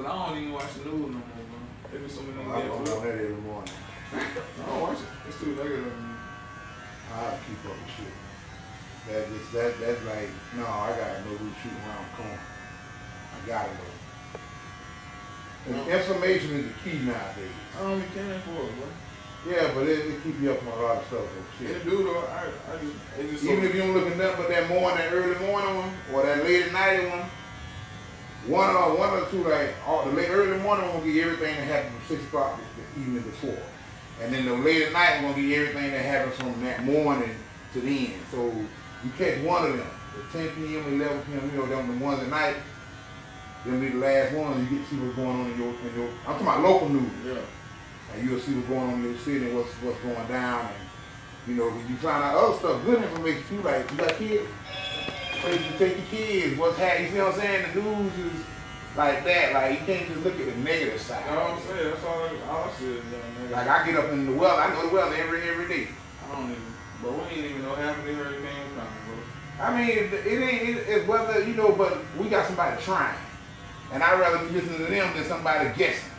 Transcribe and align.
Cause 0.00 0.08
I 0.08 0.32
don't 0.32 0.38
even 0.40 0.52
watch 0.54 0.72
the 0.72 0.84
news 0.88 1.12
no 1.12 1.20
more, 1.20 1.44
bro. 1.44 1.60
There 1.92 2.00
be 2.00 2.08
so 2.08 2.22
many 2.22 2.40
I 2.40 2.62
don't 2.64 2.84
that 2.88 3.20
every 3.20 3.36
morning. 3.44 3.74
I 4.16 4.64
don't 4.64 4.80
watch 4.80 4.96
it. 4.96 5.28
It's 5.28 5.38
too 5.38 5.52
negative. 5.52 5.92
I 7.12 7.36
keep 7.44 7.60
up 7.68 7.76
with 7.76 7.92
shit. 8.00 8.16
That 9.12 9.28
just 9.28 9.52
that 9.52 9.76
that's 9.76 10.00
like 10.08 10.32
no, 10.56 10.64
I 10.64 10.96
gotta 10.96 11.20
know 11.20 11.36
who's 11.36 11.52
shooting 11.60 11.76
around 11.84 12.00
the 12.00 12.16
corner. 12.16 12.40
I 12.40 13.46
gotta 13.46 13.72
know. 13.76 13.92
No. 15.68 15.92
information 15.92 16.50
is 16.56 16.64
the 16.64 16.76
key 16.80 16.96
nowadays. 17.04 17.60
I 17.76 17.82
don't 17.82 18.00
be 18.00 18.06
caring 18.16 18.40
for 18.40 18.56
it, 18.56 18.72
bro. 18.80 19.52
Yeah, 19.52 19.70
but 19.74 19.84
it, 19.84 20.00
it 20.00 20.24
keep 20.24 20.40
you 20.40 20.52
up 20.52 20.62
on 20.62 20.78
a 20.78 20.82
lot 20.82 20.96
of 20.96 21.06
stuff 21.08 21.28
Shit. 21.58 21.84
the 21.84 21.90
dude, 21.90 22.06
though, 22.06 22.20
I, 22.20 22.48
I 22.72 22.76
just, 22.76 22.96
it 23.18 23.30
just 23.30 23.44
Even 23.44 23.64
if 23.64 23.74
you 23.74 23.80
don't 23.80 23.94
look 23.94 24.06
at 24.06 24.16
nothing 24.16 24.36
but 24.36 24.48
that 24.48 24.68
morning, 24.68 24.98
that 24.98 25.12
early 25.12 25.38
morning 25.46 25.76
one, 25.76 25.92
or 26.12 26.26
that 26.26 26.44
late 26.44 26.66
at 26.66 26.72
night 26.72 27.08
one, 27.08 27.24
one 28.46 28.74
or 28.74 28.96
one 28.96 29.10
or 29.10 29.26
two, 29.26 29.44
like 29.44 29.74
all 29.86 30.04
the 30.04 30.12
late 30.12 30.30
early 30.30 30.58
morning 30.58 30.92
will 30.92 31.00
give 31.00 31.14
you 31.14 31.22
everything 31.24 31.56
that 31.56 31.64
happened 31.64 31.94
from 31.96 32.16
six 32.16 32.24
o'clock 32.24 32.58
the 32.94 33.00
evening 33.00 33.22
before, 33.22 33.58
and 34.22 34.32
then 34.32 34.46
the 34.46 34.54
late 34.54 34.82
at 34.82 34.92
night 34.92 35.22
will 35.22 35.34
give 35.34 35.44
you 35.44 35.60
everything 35.62 35.90
that 35.90 36.02
happened 36.04 36.34
from 36.34 36.64
that 36.64 36.84
morning 36.84 37.34
to 37.72 37.80
the 37.80 38.06
end. 38.14 38.22
So 38.30 38.46
you 39.04 39.10
catch 39.18 39.40
one 39.44 39.66
of 39.66 39.76
them, 39.76 39.90
the 40.32 40.38
10 40.38 40.54
p.m., 40.56 41.00
11 41.00 41.22
p.m. 41.22 41.50
You 41.52 41.58
know 41.58 41.66
them 41.66 41.98
the 41.98 42.04
ones 42.04 42.22
at 42.22 42.28
night. 42.28 42.56
Them 43.64 43.80
be 43.80 43.88
the 43.90 43.98
last 43.98 44.34
ones. 44.34 44.70
You 44.70 44.78
get 44.78 44.88
to 44.88 44.94
see 44.94 45.00
what's 45.00 45.16
going 45.16 45.28
on 45.28 45.50
in 45.50 45.58
your, 45.58 45.68
in 45.68 45.94
your. 45.94 46.08
I'm 46.26 46.38
talking 46.38 46.46
about 46.46 46.62
local 46.62 46.88
news. 46.88 47.10
yeah. 47.26 47.40
And 48.14 48.28
you'll 48.28 48.40
see 48.40 48.54
what's 48.54 48.68
going 48.68 48.80
on 48.80 48.94
in 48.94 49.04
your 49.04 49.18
city 49.18 49.46
and 49.46 49.56
what's 49.56 49.70
what's 49.82 50.00
going 50.00 50.26
down 50.28 50.66
and 50.66 50.90
you 51.46 51.54
know, 51.54 51.66
you 51.88 51.96
find 51.96 52.22
out 52.22 52.36
other 52.36 52.56
stuff, 52.58 52.84
good 52.84 53.02
information 53.02 53.42
too, 53.48 53.62
like 53.62 53.90
you 53.90 53.96
got 53.96 54.14
kids, 54.16 54.48
places 55.40 55.66
to 55.66 55.78
take 55.78 55.96
your 55.96 56.06
kids, 56.06 56.58
what's 56.58 56.78
happening, 56.78 57.06
you 57.06 57.12
see 57.12 57.18
what 57.22 57.34
I'm 57.34 57.40
saying? 57.40 57.66
The 57.74 57.82
news 57.82 58.12
is 58.32 58.44
like 58.96 59.24
that, 59.24 59.52
like 59.54 59.80
you 59.80 59.86
can't 59.86 60.08
just 60.08 60.20
look 60.24 60.38
at 60.38 60.46
the 60.46 60.56
negative 60.56 61.00
side. 61.00 61.24
You 61.28 61.34
know 61.34 61.40
what 61.40 61.50
I'm 61.52 61.62
saying? 61.62 61.90
That's 61.90 62.04
all, 62.04 62.22
I- 62.24 62.50
all 62.50 62.64
I 62.64 62.72
said, 62.78 62.88
young 62.88 63.02
nigga. 63.48 63.50
Like 63.52 63.68
I 63.68 63.86
get 63.86 63.96
up 63.96 64.10
in 64.12 64.26
the 64.26 64.32
weather, 64.32 64.60
I 64.60 64.72
know 64.74 64.88
the 64.88 64.94
weather 64.94 65.14
every 65.16 65.48
every 65.48 65.68
day. 65.68 65.88
I 66.30 66.34
don't 66.34 66.50
even, 66.50 66.62
bro, 67.02 67.12
we 67.12 67.34
ain't 67.36 67.46
even 67.50 67.62
know 67.62 67.74
half 67.74 67.98
of 67.98 68.04
the 68.04 68.12
hurricane 68.14 68.42
coming, 68.76 69.00
bro. 69.06 69.64
I 69.66 69.76
mean, 69.78 69.90
it, 69.90 70.12
it 70.12 70.42
ain't 70.42 70.68
it, 70.78 70.84
it's 70.88 71.08
whether 71.08 71.42
you 71.44 71.54
know, 71.54 71.72
but 71.72 71.98
we 72.18 72.28
got 72.28 72.46
somebody 72.46 72.80
trying, 72.82 73.16
and 73.92 74.02
I'd 74.02 74.18
rather 74.18 74.38
be 74.46 74.54
listening 74.54 74.78
to 74.78 74.84
them 74.86 75.14
than 75.14 75.24
somebody 75.24 75.70
guessing. 75.76 76.10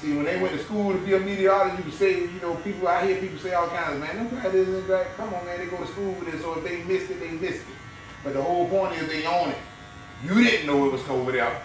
See, 0.00 0.14
when 0.14 0.24
they 0.24 0.40
went 0.40 0.54
to 0.54 0.64
school 0.64 0.94
to 0.94 0.98
be 0.98 1.12
a 1.12 1.20
meteorologist, 1.20 1.76
you 1.78 1.84
could 1.84 1.98
say, 1.98 2.20
you 2.20 2.40
know, 2.40 2.54
people 2.56 2.88
I 2.88 3.06
hear 3.06 3.20
people 3.20 3.38
say 3.38 3.52
all 3.52 3.68
kinds 3.68 3.94
of 3.94 4.00
man, 4.00 4.16
them 4.16 4.30
guys 4.30 4.54
isn't 4.54 4.88
like, 4.88 5.14
come 5.14 5.34
on, 5.34 5.44
man, 5.44 5.58
they 5.58 5.66
go 5.66 5.76
to 5.76 5.86
school 5.88 6.12
with 6.12 6.32
it, 6.34 6.40
so 6.40 6.54
if 6.56 6.64
they 6.64 6.82
missed 6.84 7.10
it, 7.10 7.20
they 7.20 7.32
missed 7.32 7.68
it. 7.68 7.76
But 8.24 8.32
the 8.32 8.42
whole 8.42 8.66
point 8.66 8.94
is 8.94 9.08
they 9.08 9.26
own 9.26 9.50
it. 9.50 9.58
You 10.24 10.42
didn't 10.42 10.66
know 10.66 10.86
it 10.86 10.92
was 10.92 11.06
over 11.06 11.32
there, 11.32 11.62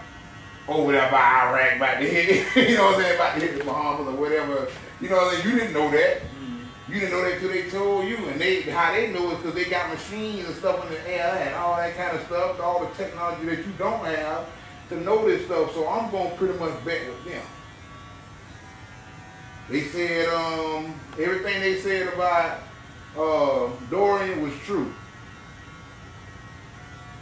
over 0.68 0.92
there 0.92 1.10
by 1.10 1.48
Iraq, 1.48 1.76
about 1.76 2.00
to 2.00 2.06
hit, 2.06 2.56
you 2.68 2.76
know 2.76 2.84
what 2.84 2.96
I'm 2.96 3.00
saying, 3.02 3.14
about 3.16 3.34
to 3.34 3.40
hit 3.40 3.58
the 3.58 3.64
Bahamas 3.64 4.06
or 4.06 4.20
whatever. 4.20 4.68
You 5.00 5.08
know 5.08 5.16
what 5.16 5.34
I'm 5.34 5.40
saying? 5.40 5.48
You 5.48 5.60
didn't 5.60 5.72
know 5.72 5.90
that. 5.90 6.20
Mm-hmm. 6.20 6.92
You 6.92 7.00
didn't 7.00 7.12
know 7.12 7.24
that 7.24 7.40
till 7.40 7.48
they 7.48 7.70
told 7.70 8.06
you, 8.06 8.16
and 8.28 8.38
they 8.38 8.60
how 8.62 8.92
they 8.92 9.12
know 9.12 9.30
it 9.30 9.36
because 9.36 9.54
they 9.54 9.64
got 9.64 9.88
machines 9.88 10.44
and 10.44 10.54
stuff 10.56 10.84
in 10.84 10.92
the 10.92 11.08
air 11.08 11.34
and 11.46 11.54
all 11.54 11.74
that 11.76 11.96
kind 11.96 12.14
of 12.14 12.22
stuff, 12.26 12.60
all 12.60 12.84
the 12.84 12.94
technology 13.02 13.46
that 13.46 13.58
you 13.58 13.72
don't 13.78 14.04
have 14.04 14.46
to 14.90 15.00
know 15.00 15.26
this 15.26 15.46
stuff. 15.46 15.72
So 15.72 15.88
I'm 15.88 16.10
gonna 16.10 16.36
pretty 16.36 16.58
much 16.58 16.84
bet 16.84 17.08
with 17.08 17.24
them. 17.24 17.42
They 19.68 19.82
said 19.82 20.28
um, 20.28 20.94
everything 21.18 21.60
they 21.60 21.80
said 21.80 22.12
about 22.12 22.60
uh, 23.18 23.70
Dorian 23.90 24.42
was 24.42 24.54
true. 24.64 24.92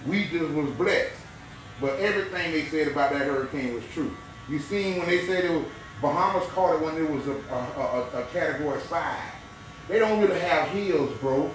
We 0.07 0.25
just 0.27 0.51
was 0.51 0.71
blessed, 0.73 1.17
but 1.81 1.99
everything 2.01 2.53
they 2.53 2.65
said 2.67 2.89
about 2.89 3.13
that 3.13 3.23
hurricane 3.23 3.75
was 3.75 3.85
true. 3.93 4.15
You 4.49 4.59
seen 4.59 4.99
when 4.99 5.09
they 5.09 5.27
said 5.27 5.45
it 5.45 5.51
was 5.51 5.65
Bahamas 6.03 6.47
caught 6.49 6.75
it 6.75 6.83
when 6.83 6.97
it 6.97 7.09
was 7.09 7.27
a, 7.27 7.33
a, 7.33 8.19
a, 8.19 8.23
a 8.23 8.27
category 8.27 8.79
five. 8.81 9.19
They 9.89 9.99
don't 9.99 10.21
really 10.21 10.39
have 10.41 10.69
hills, 10.69 11.17
bro. 11.19 11.51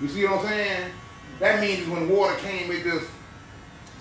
You 0.00 0.08
see 0.08 0.24
what 0.24 0.40
I'm 0.40 0.46
saying? 0.46 0.92
That 1.38 1.60
means 1.60 1.88
when 1.88 2.08
water 2.08 2.36
came, 2.36 2.70
it 2.70 2.82
just, 2.82 3.06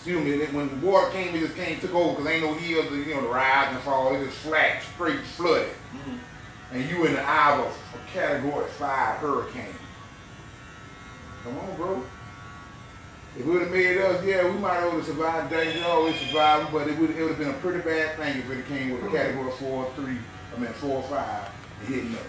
excuse 0.01 0.23
me, 0.23 0.45
when 0.47 0.67
the 0.67 0.87
water 0.87 1.11
came, 1.11 1.35
it 1.35 1.41
just 1.41 1.55
came, 1.55 1.79
took 1.79 1.93
over, 1.93 2.15
because 2.15 2.31
ain't 2.31 2.43
no 2.43 2.55
hills, 2.55 2.87
to, 2.87 2.95
you 2.95 3.13
know, 3.13 3.21
to 3.21 3.27
rise 3.27 3.71
and 3.71 3.79
fall. 3.83 4.15
It 4.15 4.25
just 4.25 4.37
flat, 4.37 4.81
straight 4.95 5.19
flooded. 5.19 5.67
Mm-hmm. 5.67 6.75
And 6.75 6.89
you 6.89 7.05
in 7.05 7.13
the 7.13 7.21
eye 7.21 7.59
of 7.59 7.67
a, 7.67 8.11
category 8.11 8.67
five 8.71 9.17
hurricane. 9.19 9.75
Come 11.43 11.57
on, 11.59 11.75
bro. 11.75 12.03
If 13.37 13.41
it 13.41 13.45
would 13.45 13.61
have 13.61 13.71
made 13.71 13.99
us, 13.99 14.25
yeah, 14.25 14.43
we 14.43 14.57
might 14.57 14.79
have 14.79 15.05
survived 15.05 15.51
danger, 15.51 15.85
always 15.85 16.15
surviving, 16.15 16.67
but 16.73 16.87
it 16.87 16.97
would 16.97 17.11
it 17.11 17.21
would 17.21 17.29
have 17.29 17.37
been 17.37 17.51
a 17.51 17.59
pretty 17.59 17.79
bad 17.79 18.17
thing 18.17 18.39
if 18.39 18.49
it 18.49 18.67
came 18.67 18.89
with 18.89 19.03
a 19.03 19.09
category 19.09 19.51
four 19.51 19.85
or 19.85 19.93
three, 19.93 20.17
I 20.55 20.59
mean 20.59 20.73
four 20.73 20.97
or 20.97 21.03
five, 21.03 21.49
and 21.79 21.95
hitting 21.95 22.15
us. 22.15 22.23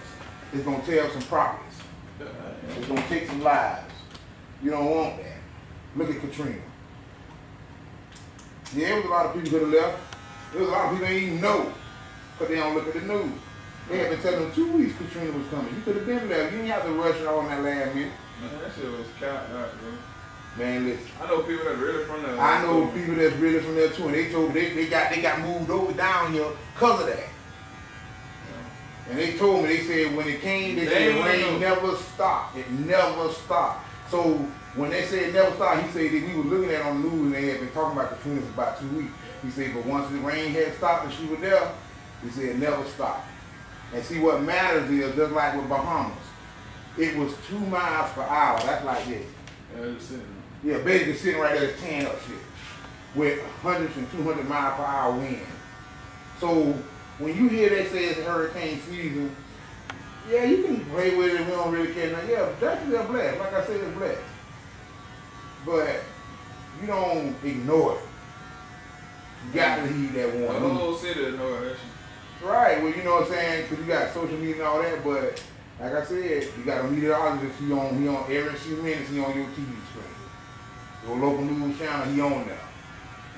It's 0.52 0.62
gonna 0.62 0.84
tear 0.84 1.04
up 1.04 1.12
some 1.12 1.22
properties. 1.22 1.78
It's 2.78 2.86
gonna 2.86 3.08
take 3.08 3.26
some 3.26 3.42
lives. 3.42 3.92
You 4.62 4.70
don't 4.70 4.88
want 4.88 5.16
that. 5.16 5.38
Look 5.96 6.10
at 6.10 6.20
Katrina. 6.20 6.62
Yeah, 8.74 8.88
there 8.88 8.96
was 8.96 9.04
a 9.04 9.08
lot 9.08 9.26
of 9.26 9.34
people 9.34 9.58
that 9.58 9.60
have 9.60 9.74
left. 9.74 10.02
There 10.52 10.60
was 10.60 10.68
a 10.68 10.72
lot 10.72 10.84
of 10.86 10.90
people 10.92 11.06
that 11.06 11.12
didn't 11.12 11.28
even 11.28 11.40
know, 11.40 11.72
because 12.32 12.48
they 12.48 12.60
don't 12.60 12.74
look 12.74 12.86
at 12.88 12.94
the 12.94 13.00
news. 13.00 13.32
They 13.88 13.98
had 13.98 14.10
been 14.10 14.20
telling 14.20 14.40
them 14.40 14.52
two 14.54 14.72
weeks 14.72 14.96
Katrina 14.96 15.36
was 15.36 15.46
coming. 15.48 15.74
You 15.74 15.82
could 15.82 15.96
have 15.96 16.06
been 16.06 16.28
there. 16.28 16.44
You 16.44 16.58
didn't 16.58 16.66
have 16.68 16.84
to 16.84 16.92
rush 16.92 17.16
it 17.16 17.26
all 17.26 17.40
in 17.40 17.48
that 17.48 17.62
last 17.62 17.94
minute. 17.94 18.12
Man, 18.40 18.50
that 18.62 18.74
shit 18.74 18.90
was 18.90 19.06
count 19.18 19.50
out, 19.50 19.70
bro. 19.80 19.92
Man, 20.56 20.84
listen. 20.84 21.06
I 21.20 21.26
know 21.26 21.42
people 21.42 21.64
that 21.64 21.78
really 21.78 22.04
from 22.04 22.22
there. 22.22 22.38
I 22.38 22.62
know 22.62 22.86
people 22.88 23.14
that's 23.14 23.34
really 23.36 23.60
from 23.60 23.74
there 23.74 23.90
too, 23.90 24.04
and 24.04 24.14
they 24.14 24.30
told 24.30 24.54
me 24.54 24.60
they, 24.60 24.74
they 24.74 24.86
got 24.86 25.10
they 25.10 25.22
got 25.22 25.40
moved 25.40 25.70
over 25.70 25.92
down 25.92 26.32
here 26.32 26.48
because 26.74 27.00
of 27.00 27.06
that. 27.06 27.28
And 29.10 29.18
they 29.18 29.36
told 29.36 29.62
me 29.62 29.76
they 29.76 29.82
said 29.82 30.16
when 30.16 30.28
it 30.28 30.40
came, 30.40 30.76
they 30.76 30.84
They 30.84 30.90
said 30.90 31.02
ain't 31.16 31.24
rain 31.24 31.60
never 31.60 31.96
stopped. 31.96 32.56
It 32.56 32.70
never 32.70 33.30
stopped. 33.30 33.84
So 34.10 34.46
when 34.74 34.90
they 34.90 35.04
said 35.04 35.24
it 35.24 35.34
never 35.34 35.54
stopped, 35.54 35.82
he 35.82 35.90
said 35.90 36.12
that 36.12 36.28
we 36.28 36.34
were 36.34 36.44
looking 36.44 36.70
at 36.74 36.82
on 36.82 37.02
the 37.02 37.08
news 37.08 37.26
and 37.26 37.34
they 37.34 37.48
had 37.50 37.60
been 37.60 37.70
talking 37.70 37.98
about 37.98 38.16
Katrina 38.16 38.40
for 38.40 38.48
about 38.52 38.80
two 38.80 38.88
weeks. 38.88 39.12
He 39.42 39.50
said, 39.50 39.74
but 39.74 39.84
once 39.84 40.10
the 40.10 40.18
rain 40.18 40.52
had 40.52 40.74
stopped 40.74 41.06
and 41.06 41.14
she 41.14 41.26
was 41.26 41.40
there, 41.40 41.72
he 42.22 42.30
said 42.30 42.44
it 42.44 42.58
never 42.58 42.84
stopped. 42.86 43.26
And 43.92 44.02
see 44.04 44.18
what 44.18 44.42
matters 44.42 44.88
is 44.90 45.14
just 45.14 45.32
like 45.32 45.54
with 45.54 45.68
Bahamas, 45.68 46.16
it 46.96 47.16
was 47.16 47.34
two 47.48 47.58
miles 47.58 48.10
per 48.12 48.22
hour. 48.22 48.58
That's 48.60 48.84
like 48.84 49.04
this. 49.06 49.26
Yeah, 49.76 50.18
Yeah, 50.64 50.78
basically 50.78 51.14
sitting 51.16 51.40
right 51.40 51.58
there 51.58 51.72
tan 51.76 52.06
up 52.06 52.18
shit 52.26 52.36
with 53.14 53.42
hundreds 53.62 53.94
and 53.96 54.10
two 54.10 54.22
hundred 54.22 54.48
mile 54.48 54.74
per 54.76 54.84
hour 54.84 55.12
wind. 55.12 55.40
So 56.40 56.72
when 57.18 57.36
you 57.36 57.48
hear 57.48 57.68
they 57.68 57.86
say 57.86 58.06
it's 58.06 58.20
hurricane 58.20 58.80
season, 58.88 59.34
yeah, 60.30 60.44
you 60.44 60.62
can 60.62 60.84
play 60.86 61.14
with 61.14 61.34
it. 61.34 61.46
We 61.46 61.52
don't 61.52 61.72
really 61.72 61.92
care. 61.92 62.12
Now, 62.12 62.22
yeah, 62.28 62.48
definitely 62.60 62.96
a 62.96 63.04
blast. 63.04 63.38
Like 63.38 63.52
I 63.52 63.66
said, 63.66 63.80
it's 63.80 63.98
blessed. 63.98 64.20
But 65.64 66.00
you 66.80 66.86
don't 66.86 67.34
ignore 67.44 67.94
it. 67.96 68.00
You 69.48 69.54
got 69.54 69.76
to 69.76 69.86
heed 69.92 70.12
that 70.14 70.32
The 70.32 70.38
warning. 70.38 70.70
whole 70.70 70.94
city 70.94 71.20
that 71.24 71.36
shit. 71.38 71.76
Right. 72.48 72.82
Well, 72.82 72.92
you 72.92 73.02
know 73.04 73.14
what 73.14 73.24
I'm 73.24 73.28
saying? 73.30 73.66
Because 73.68 73.78
you 73.84 73.92
got 73.92 74.12
social 74.14 74.36
media 74.38 74.54
and 74.54 74.62
all 74.62 74.82
that. 74.82 75.04
But 75.04 75.42
like 75.80 75.92
I 75.94 76.04
said, 76.04 76.48
you 76.58 76.64
got 76.64 76.84
a 76.84 76.88
meteorologist. 76.88 77.58
He 77.60 77.72
on 77.72 78.00
he 78.00 78.08
on 78.08 78.24
every 78.30 78.54
few 78.54 78.76
minutes. 78.76 79.10
He 79.10 79.20
on 79.20 79.34
your 79.36 79.46
TV 79.46 79.72
screen. 79.90 80.04
Your 81.06 81.16
local 81.18 81.42
news 81.44 81.78
channel. 81.78 82.06
He 82.12 82.20
on 82.20 82.46
there. 82.46 82.58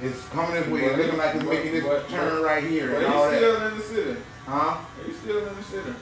It's 0.03 0.25
coming 0.29 0.55
this 0.55 0.67
way. 0.69 0.85
It's 0.85 0.97
looking 0.99 1.19
like 1.19 1.35
it's 1.37 1.45
But- 1.45 1.53
making 1.55 1.73
this 1.73 1.85
but- 1.85 2.09
turn 2.09 2.43
right 2.43 2.65
here 2.65 2.91
But 2.93 3.05
and 3.05 3.15
all 3.15 3.31
he's 3.31 3.41
that. 3.41 3.57
still 3.57 3.67
in 3.69 3.79
the 3.79 3.85
city. 3.85 4.17
Huh? 4.47 4.77
He's 5.07 5.19
still 5.19 5.47
in 5.47 5.57
the 5.57 5.63
city. 5.63 5.95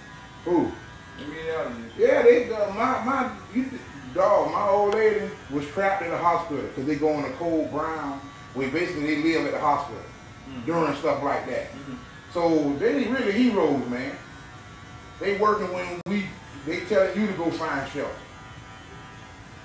Who? 0.44 0.72
The 1.18 1.24
meteorologist. 1.26 1.96
Yeah, 1.98 2.22
they 2.22 2.50
uh, 2.52 2.70
my 2.72 3.04
my 3.04 3.30
you, 3.54 3.66
dog. 4.14 4.52
My 4.52 4.68
old 4.68 4.94
lady 4.94 5.30
was 5.50 5.66
trapped 5.68 6.02
in 6.02 6.10
the 6.10 6.18
hospital 6.18 6.62
because 6.62 6.86
they 6.86 6.96
go 6.96 7.12
on 7.12 7.24
a 7.24 7.30
cold 7.32 7.70
ground. 7.70 8.20
Where 8.54 8.70
basically 8.70 9.06
they 9.06 9.22
live 9.22 9.46
at 9.46 9.52
the 9.52 9.60
hospital 9.60 10.02
mm-hmm. 10.48 10.66
during 10.66 10.94
stuff 10.96 11.22
like 11.22 11.46
that. 11.46 11.70
Mm-hmm. 11.70 11.94
So 12.32 12.74
they 12.74 13.04
really 13.04 13.32
heroes, 13.32 13.88
man. 13.88 14.14
They 15.20 15.38
working 15.38 15.72
when 15.72 16.00
we 16.06 16.26
they 16.66 16.80
telling 16.80 17.18
you 17.18 17.26
to 17.26 17.32
go 17.34 17.50
find 17.50 17.88
shelter. 17.90 18.10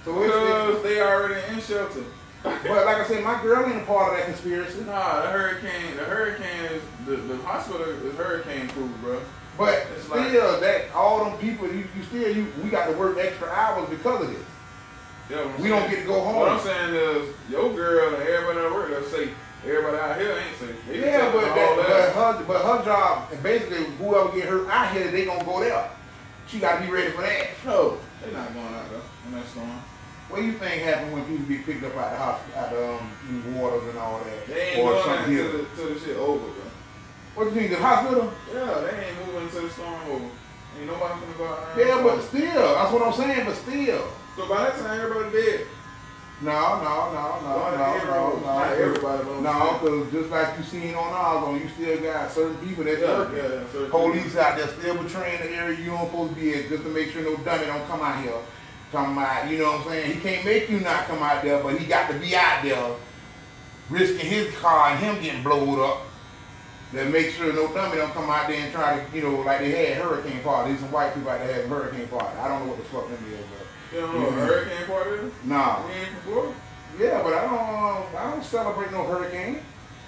So 0.06 0.24
it's, 0.24 0.34
Because 0.34 0.84
they 0.84 1.02
already 1.02 1.54
in 1.54 1.62
shelter. 1.62 2.04
But 2.44 2.86
like 2.86 2.98
I 2.98 3.06
said, 3.08 3.24
my 3.24 3.42
girl 3.42 3.66
ain't 3.66 3.82
a 3.82 3.86
part 3.86 4.12
of 4.14 4.18
that 4.20 4.26
conspiracy. 4.28 4.82
Nah, 4.86 5.22
the 5.22 5.28
hurricane, 5.30 5.96
the 5.98 6.04
hurricane 6.04 6.66
is, 6.72 6.82
the, 7.06 7.16
the 7.16 7.38
hospital 7.44 7.82
is 7.82 8.16
hurricane 8.16 8.68
proof, 8.70 8.92
bro. 9.02 9.22
But 9.58 9.88
It's 9.96 10.06
still, 10.06 10.52
like- 10.52 10.62
that 10.62 10.92
all 10.94 11.26
them 11.26 11.38
people, 11.40 11.68
you, 11.68 11.86
you 11.98 12.04
still 12.04 12.36
you 12.36 12.48
we 12.64 12.70
got 12.70 12.88
to 12.92 12.98
work 12.98 13.18
extra 13.18 13.50
hours 13.50 13.90
because 13.90 14.24
of 14.24 14.30
this. 14.30 14.44
Yeah, 15.30 15.46
We 15.60 15.68
don't 15.68 15.90
get 15.90 16.02
to 16.02 16.06
go 16.06 16.22
home. 16.22 16.36
What 16.38 16.50
I'm 16.50 16.60
saying 16.60 16.94
is, 16.94 17.36
your 17.50 17.74
girl 17.74 18.14
and 18.14 18.24
everybody 18.24 18.66
at 18.66 18.72
work, 18.72 18.92
let's 18.92 19.12
say, 19.12 19.30
everybody 19.66 19.98
out 19.98 20.18
here 20.18 20.32
ain't 20.32 20.58
safe. 20.58 20.76
They 20.88 21.02
Yeah, 21.02 21.32
but, 21.34 21.44
all 21.44 21.56
that, 21.76 22.14
but 22.16 22.38
her 22.38 22.44
but 22.46 22.62
her 22.66 22.86
job, 22.86 23.30
and 23.34 23.44
basically 23.44 23.86
whoever 23.98 24.32
get 24.34 24.48
hurt 24.48 24.70
out 24.70 24.94
here, 24.94 25.12
they 25.12 25.26
gonna 25.26 25.44
go 25.44 25.60
there. 25.60 25.90
She 26.48 26.60
gotta 26.60 26.86
be 26.86 26.92
ready 26.92 27.12
for 27.12 27.24
that. 27.24 27.48
No, 27.66 27.98
they 28.24 28.32
not 28.32 28.54
going 28.54 28.68
out 28.68 28.90
though 28.90 29.02
in 29.28 29.34
that 29.34 29.46
storm. 29.48 29.82
What 30.30 30.42
do 30.42 30.46
you 30.46 30.54
think 30.54 30.84
happened 30.84 31.14
when 31.14 31.24
people 31.26 31.46
be 31.46 31.58
picked 31.60 31.84
up 31.84 31.96
out 31.96 32.12
the 32.12 32.18
hospital, 32.18 32.60
out 32.60 32.70
the 32.72 32.94
um, 32.96 33.56
waters 33.56 33.88
and 33.88 33.98
all 33.98 34.20
that? 34.20 34.48
They 34.48 34.62
ain't 34.76 34.80
or 34.80 35.02
something 35.04 35.32
here? 35.32 35.44
till 35.50 35.58
the, 35.64 35.66
till 35.76 35.94
the 35.94 36.00
shit 36.00 36.18
over, 36.18 36.40
bro. 36.40 36.64
What 37.36 37.44
do 37.46 37.50
you 37.56 37.68
think, 37.68 37.72
the 37.72 37.78
hospital? 37.86 38.34
Yeah, 38.54 38.82
they 38.82 39.08
ain't 39.08 39.26
moving 39.26 39.44
until 39.44 39.62
the 39.62 39.70
storm 39.70 40.02
over. 40.10 40.26
Ain't 40.26 40.86
nobody 40.86 41.14
gonna 41.22 41.38
go 41.38 41.46
out 41.48 41.76
there. 41.76 41.88
Yeah, 41.88 42.04
but 42.04 42.22
still, 42.24 42.76
that's 42.76 42.92
what 42.92 43.02
I'm 43.08 43.14
saying, 43.14 43.46
but 43.46 43.56
still. 43.56 44.08
So 44.36 44.50
by 44.50 44.64
that 44.64 44.78
time, 44.80 45.00
everybody 45.00 45.32
dead. 45.32 45.68
No, 46.40 46.52
no, 46.52 47.12
no, 47.14 47.42
no, 47.42 47.58
Why 47.58 47.72
no, 47.74 47.98
no, 48.06 48.38
no. 48.38 48.46
Not 48.46 48.74
everybody, 48.74 49.24
No, 49.42 49.80
because 49.82 50.12
just 50.12 50.30
like 50.30 50.56
you 50.60 50.64
seen 50.64 50.94
on 50.94 51.12
on 51.12 51.60
you 51.60 51.68
still 51.70 52.00
got 52.00 52.32
certain 52.32 52.58
people 52.58 52.84
that's 52.84 53.02
Yeah, 53.02 53.18
working. 53.18 53.38
yeah, 53.38 53.90
Police 53.90 54.36
out 54.36 54.56
there 54.58 54.68
still 54.68 55.02
betraying 55.02 55.42
the 55.42 55.50
area 55.56 55.80
you 55.80 55.86
don't 55.88 56.06
supposed 56.06 56.36
to 56.36 56.40
be 56.40 56.54
at 56.54 56.70
just 56.70 56.84
to 56.84 56.90
make 56.90 57.10
sure 57.10 57.24
no 57.24 57.38
dummy 57.38 57.66
don't 57.66 57.88
come 57.88 58.02
out 58.02 58.22
here. 58.22 58.38
Talking 58.92 59.14
about, 59.14 59.50
you 59.52 59.58
know 59.60 59.72
what 59.74 59.82
I'm 59.82 59.88
saying? 59.88 60.14
He 60.14 60.20
can't 60.22 60.46
make 60.46 60.70
you 60.70 60.80
not 60.80 61.06
come 61.08 61.22
out 61.22 61.44
there, 61.44 61.62
but 61.62 61.78
he 61.78 61.86
got 61.86 62.10
to 62.10 62.18
be 62.18 62.36
out 62.36 62.64
there 62.64 62.96
risking 63.90 64.26
his 64.26 64.54
car 64.56 64.90
and 64.90 65.00
him 65.00 65.22
getting 65.22 65.44
blowed 65.44 65.80
up. 65.80 66.04
To 66.94 67.04
make 67.10 67.32
sure 67.32 67.52
no 67.52 67.68
dummy 67.74 67.98
don't 67.98 68.14
come 68.14 68.30
out 68.30 68.48
there 68.48 68.62
and 68.64 68.72
try 68.74 68.98
to, 69.00 69.16
you 69.16 69.22
know, 69.22 69.42
like 69.42 69.60
they 69.60 69.72
had 69.94 70.02
hurricane 70.02 70.40
party. 70.42 70.70
There's 70.70 70.82
some 70.82 70.92
white 70.92 71.14
people 71.14 71.30
out 71.30 71.40
there 71.40 71.54
having 71.54 71.70
hurricane 71.70 72.08
party. 72.08 72.38
I 72.40 72.48
don't 72.48 72.64
know 72.66 72.72
what 72.72 72.78
the 72.78 72.86
fuck 72.86 73.10
them 73.10 73.20
is, 73.30 73.40
but 73.52 73.94
You 73.96 74.02
don't 74.06 74.14
know 74.14 74.22
what 74.22 74.34
hurricane 74.36 74.86
party 74.88 75.10
is? 75.10 75.34
nah. 75.44 75.86
You 75.86 75.94
ain't 75.94 76.08
from 76.08 76.22
Florida? 76.32 76.54
Yeah, 76.98 77.22
but 77.24 77.34
I 77.34 77.44
don't, 77.44 78.16
I 78.16 78.32
don't 78.32 78.44
celebrate 78.44 78.92
no 78.94 79.04
hurricane. 79.04 79.60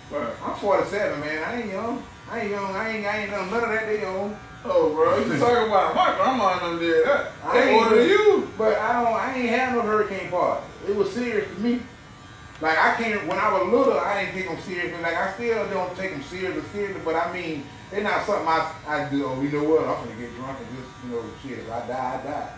Right. 0.10 0.34
I'm 0.42 0.56
47, 0.56 1.20
man. 1.20 1.44
I 1.44 1.62
ain't 1.62 1.72
young. 1.72 2.02
I 2.32 2.40
ain't 2.42 2.52
young. 2.52 2.76
I 2.76 2.90
ain't, 2.90 3.06
I 3.06 3.18
ain't 3.22 3.32
done 3.32 3.50
none 3.50 3.64
of 3.64 3.70
that. 3.70 3.86
They 3.88 4.06
old. 4.06 4.36
Oh, 4.66 4.94
bro, 4.94 5.18
you 5.20 5.40
talking 5.40 5.68
about 5.70 5.96
my 5.96 6.16
grandma 6.16 6.54
and 6.54 6.62
them 6.74 6.80
did 6.80 7.06
that. 7.06 7.32
I 7.44 7.64
ain't- 7.64 8.08
you. 8.10 8.52
But 8.58 8.78
I 8.78 9.02
don't. 9.04 9.14
I 9.14 9.34
ain't 9.36 9.50
had 9.50 9.74
no 9.76 9.82
hurricane 9.82 10.30
party. 10.30 10.66
It 10.88 10.96
was 10.96 11.12
serious 11.14 11.48
to 11.48 11.60
me. 11.62 11.82
Like 12.62 12.78
I 12.78 12.96
can't. 12.96 13.26
When 13.28 13.38
I 13.38 13.54
was 13.54 13.72
little, 13.72 13.98
I 14.00 14.22
didn't 14.26 14.36
take 14.36 14.48
them 14.50 14.60
seriously. 14.62 15.02
Like 15.02 15.16
I 15.16 15.34
still 15.34 15.68
don't 15.70 15.96
take 15.96 16.12
them 16.12 16.24
seriously, 16.24 16.62
seriously. 16.74 17.02
But 17.06 17.16
I 17.16 17.32
mean, 17.32 17.64
they're 17.90 18.04
not 18.04 18.26
something 18.26 18.48
I 18.48 18.70
I 18.86 19.10
do. 19.10 19.26
Oh, 19.28 19.42
you 19.42 19.50
know 19.50 19.64
what? 19.64 19.82
I'm 19.88 20.04
gonna 20.06 20.20
get 20.20 20.36
drunk 20.36 20.60
and 20.60 20.78
just 20.78 20.90
you 21.06 21.12
know 21.16 21.24
shit. 21.42 21.60
If 21.60 21.72
I 21.72 21.88
die, 21.88 22.20
I 22.22 22.28
die. 22.30 22.50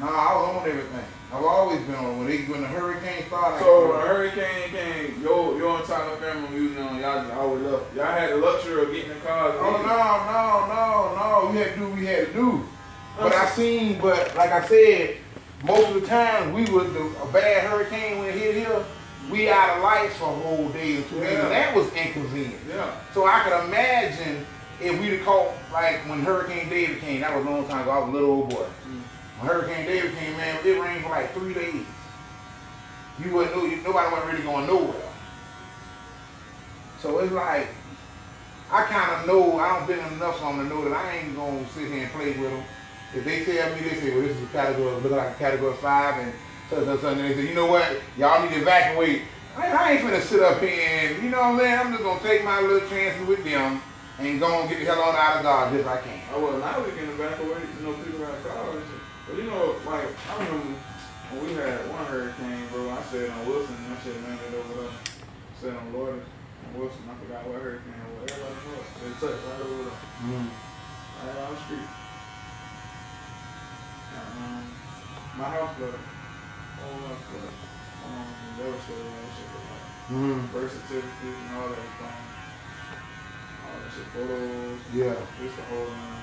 No, 0.00 0.06
I 0.08 0.34
was 0.34 0.56
on 0.62 0.68
everything. 0.68 1.04
I've 1.30 1.44
always 1.44 1.80
been 1.82 1.94
on. 1.94 2.18
When 2.18 2.26
they 2.26 2.38
when 2.44 2.62
the 2.62 2.68
hurricane 2.68 3.24
started. 3.26 3.60
So 3.62 3.88
when 3.92 4.00
a 4.00 4.06
hurricane 4.08 4.70
came, 4.70 5.20
your 5.22 5.56
your 5.58 5.80
entire 5.80 6.16
family 6.16 6.56
using 6.56 6.82
on 6.82 6.98
y'all 7.00 7.20
just 7.22 7.34
always 7.34 7.62
left. 7.64 7.94
Y'all 7.94 8.06
had 8.06 8.30
the 8.30 8.36
luxury 8.36 8.82
of 8.82 8.92
getting 8.92 9.10
the 9.10 9.14
cars. 9.16 9.54
Oh 9.58 9.72
no, 9.72 9.86
no, 10.32 10.74
no, 10.74 11.44
no! 11.44 11.50
We 11.52 11.58
had 11.58 11.74
to 11.74 11.78
do 11.78 11.88
what 11.88 11.98
we 11.98 12.06
had 12.06 12.26
to 12.28 12.32
do. 12.32 12.64
But 13.18 13.34
I 13.34 13.46
seen, 13.50 14.00
but 14.00 14.34
like 14.36 14.50
I 14.52 14.66
said, 14.66 15.16
most 15.64 15.88
of 15.88 16.00
the 16.00 16.06
time 16.06 16.52
we 16.54 16.62
was 16.62 16.90
the, 16.92 17.02
a 17.22 17.32
bad 17.32 17.64
hurricane 17.68 18.18
when 18.18 18.28
it 18.28 18.34
hit 18.34 18.54
here. 18.54 18.84
We 19.30 19.50
out 19.50 19.76
of 19.76 19.82
lights 19.82 20.16
for 20.16 20.24
a 20.24 20.34
whole 20.34 20.70
day 20.70 20.96
or 20.96 21.02
two 21.02 21.20
days, 21.20 21.32
Yeah. 21.34 21.42
and 21.42 21.52
that 21.52 21.76
was 21.76 21.92
inconvenient. 21.92 22.62
Yeah. 22.66 22.90
So 23.12 23.26
I 23.26 23.40
could 23.42 23.62
imagine 23.66 24.46
if 24.80 24.98
we'd 24.98 25.18
have 25.18 25.26
caught 25.26 25.52
like 25.70 25.96
when 26.08 26.20
Hurricane 26.22 26.70
David 26.70 27.00
came. 27.00 27.20
That 27.20 27.36
was 27.36 27.44
a 27.44 27.50
long 27.50 27.68
time 27.68 27.82
ago. 27.82 27.90
I 27.90 27.98
was 27.98 28.08
a 28.08 28.12
little 28.12 28.30
old 28.30 28.48
boy. 28.48 28.64
Mm. 28.88 28.97
When 29.38 29.48
Hurricane 29.48 29.86
David 29.86 30.14
came, 30.16 30.36
man, 30.36 30.66
it 30.66 30.80
rained 30.80 31.04
for 31.04 31.10
like 31.10 31.32
three 31.32 31.54
days. 31.54 31.86
You 33.24 33.32
wouldn't 33.32 33.56
know. 33.56 33.66
Nobody 33.66 34.12
wasn't 34.12 34.32
really 34.32 34.44
going 34.44 34.66
nowhere. 34.66 35.12
So 37.00 37.18
it's 37.20 37.32
like 37.32 37.68
I 38.70 38.84
kind 38.84 39.20
of 39.20 39.26
know. 39.26 39.58
I 39.58 39.78
don't 39.78 39.86
been 39.86 40.00
enough 40.12 40.42
on 40.42 40.58
to 40.58 40.64
know 40.64 40.88
that 40.88 40.92
I 40.92 41.18
ain't 41.18 41.36
gonna 41.36 41.66
sit 41.70 41.90
here 41.90 42.04
and 42.04 42.12
play 42.12 42.32
with 42.32 42.50
them. 42.50 42.64
If 43.14 43.24
they 43.24 43.44
tell 43.44 43.74
me, 43.74 43.80
they 43.80 43.96
say, 43.96 44.10
well, 44.10 44.22
this 44.22 44.36
is 44.36 44.42
a 44.42 44.46
category, 44.52 45.00
look 45.00 45.12
like 45.12 45.30
a 45.30 45.38
category 45.38 45.74
five, 45.76 46.20
and 46.20 46.32
such 46.68 46.86
and 46.86 47.00
such, 47.00 47.16
and 47.16 47.20
they 47.20 47.34
say, 47.34 47.48
you 47.48 47.54
know 47.54 47.66
what, 47.66 47.96
y'all 48.18 48.42
need 48.42 48.54
to 48.54 48.60
evacuate. 48.60 49.22
I, 49.56 49.70
I 49.70 49.92
ain't 49.92 50.02
finna 50.02 50.20
sit 50.20 50.42
up 50.42 50.60
here 50.60 50.70
and, 50.70 51.22
you 51.22 51.30
know 51.30 51.40
what 51.40 51.46
I'm 51.46 51.58
saying? 51.58 51.78
I'm 51.78 51.92
just 51.92 52.04
gonna 52.04 52.20
take 52.20 52.44
my 52.44 52.60
little 52.60 52.86
chances 52.88 53.26
with 53.26 53.42
them 53.44 53.80
and 54.18 54.38
go 54.38 54.60
and 54.60 54.68
get 54.68 54.80
the 54.80 54.84
hell 54.84 55.00
on 55.00 55.16
out 55.16 55.36
of 55.38 55.42
Dodge 55.42 55.74
if 55.74 55.86
I 55.86 56.00
can. 56.02 56.20
I 56.34 56.36
was 56.36 56.60
now 56.60 56.84
we 56.84 56.90
can 56.92 57.08
evacuate, 57.08 57.62
you 57.80 57.86
know, 57.86 57.94
people 57.94 58.26
and 58.26 58.84
shit. 58.84 59.07
But 59.28 59.36
you 59.36 59.44
know, 59.44 59.76
like 59.84 60.08
I 60.28 60.32
remember 60.40 60.80
when 61.30 61.44
we 61.44 61.52
had 61.54 61.84
one 61.92 62.04
hurricane, 62.08 62.64
bro. 62.72 62.88
I 62.90 63.02
said 63.12 63.28
on 63.28 63.46
Wilson, 63.46 63.76
and 63.76 63.92
that 63.92 64.02
shit 64.02 64.16
landed 64.24 64.54
over 64.56 64.72
there. 64.80 64.90
I 64.92 65.54
Said 65.60 65.76
on 65.76 65.92
Lord 65.92 66.16
on 66.64 66.70
Wilson, 66.80 67.04
I 67.10 67.14
forgot 67.20 67.44
what 67.46 67.60
hurricane 67.60 67.92
it 67.92 68.08
was. 68.16 68.24
Everybody 68.32 68.56
knows. 68.64 68.88
They 69.04 69.12
touched 69.20 69.44
right 69.44 69.60
over 69.60 69.84
there, 69.84 70.00
right 71.20 71.34
down 71.36 71.52
the 71.52 71.60
street. 71.68 71.88
Um, 74.16 74.64
my 75.36 75.48
house 75.52 75.76
flooded. 75.76 76.00
Whole 76.80 77.00
house 77.12 77.22
flooded. 77.28 77.56
Um, 78.08 78.28
devastated 78.56 79.04
when 79.04 79.20
that 79.20 79.32
shit 79.36 79.48
was 79.52 79.66
like 79.68 79.86
Mm-hmm. 80.08 80.40
birth 80.56 80.72
certificate 80.72 81.36
and 81.36 81.52
all 81.52 81.68
that 81.68 81.76
was 81.84 81.96
gone. 82.00 82.24
All 83.60 83.76
that 83.76 83.90
shit, 83.92 84.08
photos. 84.16 84.80
Yeah. 84.96 85.12
Just 85.36 85.56
the 85.60 85.64
whole 85.68 85.84
man. 85.92 86.16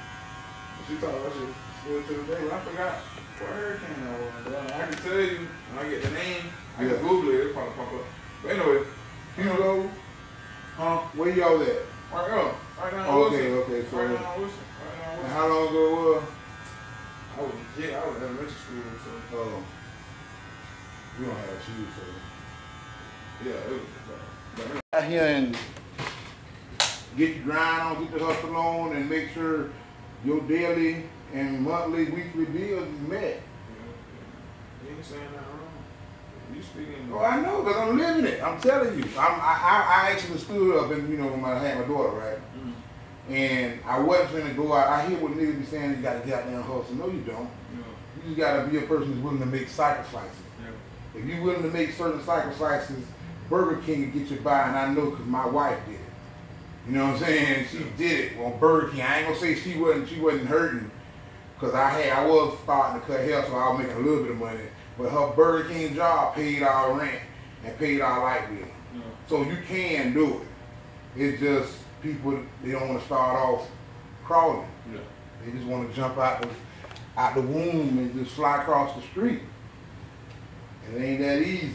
She 0.90 0.98
talked 0.98 1.14
about 1.22 1.34
shit 1.38 1.54
still 1.86 2.02
to 2.02 2.24
day, 2.26 2.50
I 2.52 2.60
forgot 2.62 2.96
what 3.40 3.50
hurricane 3.52 4.02
that 4.02 4.20
was. 4.20 4.72
I 4.74 4.86
can 4.88 5.04
tell 5.04 5.20
you 5.20 5.48
when 5.74 5.86
I 5.86 5.90
get 5.90 6.02
the 6.04 6.10
name, 6.12 6.44
I 6.78 6.84
Yeah. 6.84 6.90
can 6.94 7.02
Google 7.08 7.30
it, 7.30 7.40
it'll 7.42 7.54
probably 7.54 7.74
pop 7.76 7.94
up. 7.94 8.06
But 8.42 8.52
anyway, 8.52 8.84
Hugo, 9.36 9.90
huh? 10.78 10.98
where 11.14 11.30
y'all 11.30 11.62
at? 11.62 11.70
Right 12.12 12.30
now, 12.32 12.56
right 12.82 12.94
now, 12.94 13.10
Okay, 13.10 13.52
Wilson. 13.52 13.74
okay, 13.76 13.90
so- 13.92 13.98
right 13.98 14.10
now, 14.22 14.38
Wilson. 14.38 14.58
Right 14.82 15.18
Wilson. 15.18 15.32
how 15.32 15.48
long 15.48 15.68
ago 15.68 15.86
it 15.86 16.16
was? 16.16 16.24
I 17.38 17.42
was 17.42 17.52
yeah, 17.78 18.02
I 18.02 18.08
was 18.08 18.18
in 18.18 18.24
elementary 18.24 18.50
school, 18.50 18.84
so 19.32 19.38
Oh. 19.38 19.64
We 21.20 21.26
don't 21.26 21.36
have 21.36 21.48
shoes, 21.66 21.88
so. 21.96 23.48
yeah, 23.50 23.56
it 23.56 23.72
was. 23.72 23.82
But, 24.58 24.98
out 25.00 25.04
here 25.10 25.24
and 25.24 25.58
get 27.18 27.36
your 27.38 27.46
grind 27.46 27.82
on, 27.82 28.04
get 28.04 28.20
the 28.20 28.26
hustle 28.26 28.56
on, 28.56 28.96
and 28.96 29.10
make 29.10 29.32
sure 29.34 29.70
your 30.26 30.42
daily 30.42 31.10
and 31.34 31.62
monthly, 31.62 32.06
weekly 32.06 32.46
bills 32.46 32.88
is 32.88 33.00
met. 33.08 33.22
yeah, 33.22 33.30
yeah. 34.84 34.90
You 34.90 34.96
ain't 34.96 35.06
saying 35.06 35.22
that 35.34 35.42
wrong. 35.42 36.56
You 36.56 36.62
speaking. 36.62 37.10
Oh, 37.12 37.20
I 37.20 37.42
know, 37.42 37.64
because 37.64 37.78
I'm 37.78 37.98
living 37.98 38.26
it. 38.26 38.42
I'm 38.42 38.60
telling 38.62 38.98
you. 38.98 39.04
I'm, 39.18 39.40
I, 39.42 39.60
I, 39.62 40.04
I 40.08 40.12
actually 40.12 40.38
stood 40.38 40.78
up 40.78 40.92
and, 40.92 41.10
you 41.10 41.18
know, 41.18 41.28
when 41.28 41.44
I 41.44 41.58
had 41.60 41.80
my 41.80 41.88
daughter, 41.88 42.18
right? 42.18 42.38
Mm, 42.56 43.34
And 43.34 43.80
I 43.86 44.00
wasn't 44.00 44.32
going 44.34 44.48
to 44.48 44.54
go 44.54 44.74
out. 44.74 44.88
I 44.88 45.08
hear 45.08 45.18
what 45.20 45.32
niggas 45.34 45.60
be 45.60 45.66
saying, 45.66 45.90
you 45.92 45.96
gotta 45.98 46.20
get 46.20 46.36
out 46.40 46.46
there 46.46 46.56
and 46.56 46.64
hustle. 46.64 46.96
No, 46.96 47.08
you 47.08 47.22
don't. 47.22 47.50
yeah, 47.74 47.84
You 48.18 48.36
just 48.36 48.38
gotta 48.38 48.68
be 48.70 48.78
a 48.78 48.82
person 48.84 49.12
who's 49.14 49.22
willing 49.24 49.40
to 49.40 49.46
make 49.48 49.68
sacrifices. 49.68 50.38
yeah. 50.62 51.20
If 51.20 51.26
you're 51.26 51.42
willing 51.42 51.64
to 51.64 51.70
make 51.70 51.92
certain 51.94 52.24
sacrifices, 52.24 53.04
Burger 53.50 53.82
King 53.82 54.12
can 54.12 54.20
get 54.22 54.32
you 54.32 54.40
by, 54.42 54.68
and 54.68 54.78
I 54.78 54.94
know 54.94 55.10
because 55.12 55.26
my 55.26 55.46
wife 55.48 55.80
did 55.88 55.96
it. 55.96 56.00
You 56.88 56.94
know 56.98 57.06
what 57.06 57.14
I'm 57.16 57.20
saying? 57.20 57.66
She 57.72 57.80
did 57.98 58.32
it 58.34 58.40
on 58.40 58.60
Burger 58.60 58.90
King. 58.92 59.02
I 59.02 59.18
ain't 59.20 59.28
gonna 59.28 59.40
say 59.40 59.56
she 59.56 59.78
wasn't 59.80 60.08
she 60.10 60.20
wasn't 60.20 60.46
hurting, 60.46 60.90
cause 61.60 61.74
I 61.74 61.90
had 61.90 62.14
I 62.14 62.26
was 62.26 62.58
starting 62.64 63.02
to 63.02 63.08
cut 63.08 63.20
hair, 63.22 63.44
so 63.46 63.56
I 63.56 63.70
was 63.70 63.80
making 63.80 63.96
a 63.96 64.00
little 64.00 64.24
bit 64.24 64.32
of 64.32 64.38
money. 64.38 64.60
But 64.98 65.10
her 65.10 65.34
Burger 65.36 65.70
King 65.70 65.96
job 65.96 66.36
paid 66.36 66.64
our 66.64 66.94
rent 66.98 67.20
and 67.64 67.78
paid 67.78 68.02
our 68.02 68.24
light 68.24 68.48
bill, 68.50 68.68
yeah. 68.96 69.02
so 69.28 69.44
you 69.44 69.58
can 69.68 70.14
do 70.14 70.42
it. 70.42 70.48
It's 71.18 71.42
just 71.42 71.78
people 72.02 72.40
they 72.64 72.72
don't 72.72 72.90
want 72.90 73.00
to 73.00 73.06
start 73.06 73.36
off 73.38 73.70
crawling. 74.24 74.68
Yeah. 74.92 75.00
They 75.44 75.52
just 75.52 75.66
want 75.66 75.90
to 75.90 75.96
jump 75.96 76.18
out 76.18 76.42
the 76.42 76.50
out 77.18 77.36
the 77.36 77.42
womb 77.42 77.98
and 77.98 78.14
just 78.14 78.36
fly 78.36 78.62
across 78.62 78.96
the 78.96 79.02
street. 79.02 79.42
It 80.94 81.02
ain't 81.02 81.20
that 81.22 81.42
easy. 81.42 81.72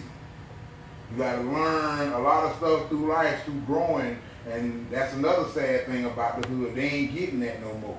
You 1.10 1.18
gotta 1.18 1.42
learn 1.42 2.12
a 2.12 2.18
lot 2.20 2.44
of 2.44 2.56
stuff 2.58 2.88
through 2.88 3.08
life, 3.08 3.44
through 3.44 3.60
growing, 3.62 4.18
and 4.49 4.88
that's 4.90 5.14
another 5.14 5.49
sad 5.49 5.87
thing 5.87 6.04
about 6.04 6.40
the 6.40 6.49
hood. 6.49 6.75
They 6.75 6.88
ain't 6.88 7.14
getting 7.14 7.40
that 7.40 7.60
no 7.60 7.75
more. 7.78 7.99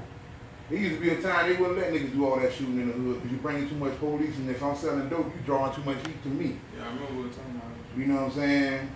There 0.72 0.80
used 0.80 0.96
to 0.96 1.02
be 1.02 1.10
a 1.10 1.22
time 1.22 1.50
they 1.50 1.58
wouldn't 1.58 1.78
let 1.78 1.92
niggas 1.92 2.14
do 2.14 2.26
all 2.26 2.40
that 2.40 2.54
shooting 2.54 2.80
in 2.80 2.88
the 2.88 2.94
hood 2.94 3.16
because 3.16 3.32
you're 3.32 3.42
bringing 3.42 3.68
too 3.68 3.76
much 3.76 4.00
police, 4.00 4.38
and 4.38 4.50
if 4.50 4.64
I'm 4.64 4.74
selling 4.74 5.10
dope, 5.10 5.26
you 5.26 5.42
drawing 5.46 5.76
too 5.76 5.84
much 5.84 5.98
heat 6.08 6.24
to 6.24 6.30
me. 6.30 6.58
Yeah, 6.78 6.86
I 6.86 6.94
remember 6.94 7.14
we 7.14 7.24
were 7.24 7.28
talking 7.28 7.56
about 7.56 7.72
it. 7.72 8.00
You 8.00 8.06
know 8.06 8.16
what 8.16 8.24
I'm 8.24 8.32
saying? 8.32 8.92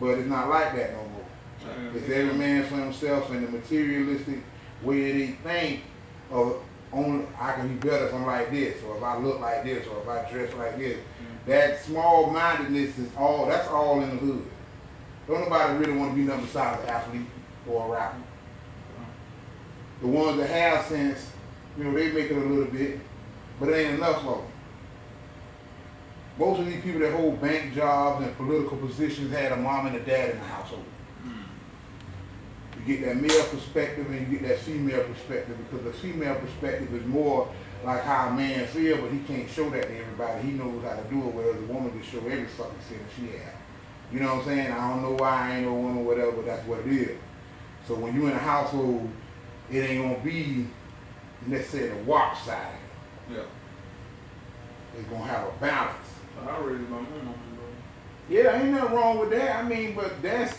But 0.00 0.18
it's 0.18 0.28
not 0.28 0.48
like 0.48 0.74
that 0.74 0.94
no 0.94 1.04
more. 1.04 1.26
Yeah, 1.60 1.98
It's 2.00 2.10
every 2.10 2.34
man 2.34 2.64
for 2.64 2.74
himself 2.74 3.30
and 3.30 3.46
the 3.46 3.52
materialistic 3.52 4.40
way 4.82 5.12
they 5.12 5.26
think 5.44 5.82
of 6.32 6.60
only 6.92 7.24
I 7.38 7.52
can 7.52 7.68
be 7.68 7.88
better 7.88 8.06
if 8.06 8.14
I'm 8.14 8.26
like 8.26 8.50
this, 8.50 8.82
or 8.82 8.96
if 8.96 9.02
I 9.04 9.16
look 9.16 9.38
like 9.38 9.62
this, 9.62 9.86
or 9.86 10.00
if 10.00 10.08
I 10.08 10.28
dress 10.28 10.52
like 10.54 10.76
this. 10.76 10.98
That 11.46 11.84
small 11.84 12.30
mindedness 12.30 12.98
is 12.98 13.10
all 13.16 13.46
that's 13.46 13.68
all 13.68 14.00
in 14.02 14.10
the 14.10 14.16
hood. 14.16 14.44
Don't 15.28 15.42
nobody 15.42 15.78
really 15.78 15.96
want 15.96 16.12
to 16.12 16.16
be 16.16 16.22
nothing 16.22 16.46
besides 16.46 16.82
an 16.82 16.88
athlete 16.88 17.26
or 17.68 17.86
a 17.86 17.90
rapper. 17.92 18.22
The 20.00 20.06
ones 20.06 20.36
that 20.38 20.48
have 20.48 20.86
sense, 20.86 21.32
you 21.76 21.84
know, 21.84 21.92
they 21.92 22.12
make 22.12 22.30
it 22.30 22.36
a 22.36 22.40
little 22.40 22.72
bit, 22.72 23.00
but 23.58 23.68
it 23.68 23.86
ain't 23.86 23.94
enough 23.94 24.22
for 24.22 24.36
them. 24.36 24.46
Most 26.38 26.60
of 26.60 26.66
these 26.66 26.82
people 26.82 27.00
that 27.00 27.12
hold 27.12 27.40
bank 27.40 27.74
jobs 27.74 28.24
and 28.24 28.36
political 28.36 28.76
positions 28.76 29.32
had 29.32 29.50
a 29.50 29.56
mom 29.56 29.86
and 29.86 29.96
a 29.96 30.00
dad 30.00 30.30
in 30.30 30.38
the 30.38 30.44
household. 30.44 30.84
You 31.24 32.96
get 32.96 33.04
that 33.06 33.16
male 33.16 33.44
perspective 33.46 34.08
and 34.08 34.20
you 34.20 34.38
get 34.38 34.48
that 34.48 34.58
female 34.60 35.02
perspective 35.02 35.56
because 35.68 35.84
the 35.84 35.92
female 35.92 36.36
perspective 36.36 36.94
is 36.94 37.04
more 37.06 37.52
like 37.84 38.02
how 38.02 38.28
a 38.28 38.34
man 38.34 38.66
feels, 38.68 39.00
but 39.00 39.10
he 39.10 39.18
can't 39.20 39.50
show 39.50 39.68
that 39.70 39.82
to 39.82 39.98
everybody. 39.98 40.42
He 40.42 40.52
knows 40.52 40.82
how 40.84 40.94
to 40.94 41.02
do 41.10 41.18
it, 41.18 41.34
whereas 41.34 41.56
a 41.56 41.72
woman 41.72 41.90
can 41.90 42.02
show 42.02 42.18
every 42.18 42.46
fucking 42.46 42.78
sin 42.88 43.00
she 43.16 43.36
has. 43.38 43.54
You 44.12 44.20
know 44.20 44.36
what 44.36 44.42
I'm 44.42 44.44
saying? 44.46 44.72
I 44.72 44.90
don't 44.90 45.02
know 45.02 45.12
why 45.12 45.50
I 45.50 45.56
ain't 45.56 45.66
no 45.66 45.74
woman, 45.74 45.98
or 45.98 46.04
whatever, 46.04 46.32
but 46.32 46.46
that's 46.46 46.66
what 46.66 46.80
it 46.80 46.86
is. 46.86 47.18
So 47.86 47.94
when 47.94 48.14
you 48.14 48.26
in 48.28 48.32
a 48.32 48.38
household, 48.38 49.08
it 49.70 49.78
ain't 49.78 50.02
gonna 50.02 50.24
be 50.24 50.66
necessarily 51.46 51.90
the 51.98 52.04
walk 52.04 52.36
side. 52.36 52.76
Yeah. 53.30 53.42
It's 54.98 55.08
gonna 55.08 55.24
have 55.24 55.48
a 55.48 55.52
balance. 55.60 56.08
I 56.46 56.58
raised 56.60 56.88
my 56.88 57.00
mom. 57.00 57.34
Yeah, 58.28 58.60
ain't 58.60 58.72
nothing 58.72 58.94
wrong 58.96 59.18
with 59.18 59.30
that. 59.30 59.56
I 59.64 59.68
mean, 59.68 59.94
but 59.94 60.20
that's 60.22 60.56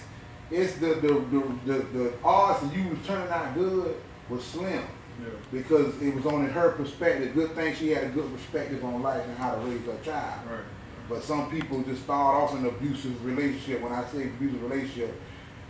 it's 0.52 0.74
the 0.76 0.96
the 0.96 1.14
the 1.32 1.44
the, 1.74 1.80
the 1.98 2.14
odds 2.24 2.64
of 2.64 2.76
you 2.76 2.88
was 2.90 3.00
turning 3.06 3.30
out 3.30 3.54
good 3.54 3.96
was 4.30 4.44
slim 4.44 4.84
Yeah. 5.22 5.30
because 5.52 6.00
it 6.02 6.14
was 6.16 6.26
only 6.26 6.52
her 6.52 6.72
perspective. 6.72 7.34
Good 7.34 7.54
thing 7.56 7.76
she 7.76 7.90
had 7.92 8.06
a 8.06 8.10
good 8.10 8.32
perspective 8.34 8.84
on 8.84 9.02
life 9.02 9.24
and 9.26 9.38
how 9.38 9.56
to 9.56 9.62
raise 9.62 9.86
her 9.86 9.98
child. 10.04 10.40
Right. 10.50 10.60
But 11.08 11.24
some 11.24 11.50
people 11.50 11.82
just 11.84 12.04
start 12.04 12.36
off 12.36 12.54
in 12.54 12.60
an 12.60 12.68
abusive 12.68 13.24
relationship. 13.26 13.82
When 13.82 13.92
I 13.92 14.06
say 14.08 14.24
abusive 14.26 14.62
relationship, 14.64 15.20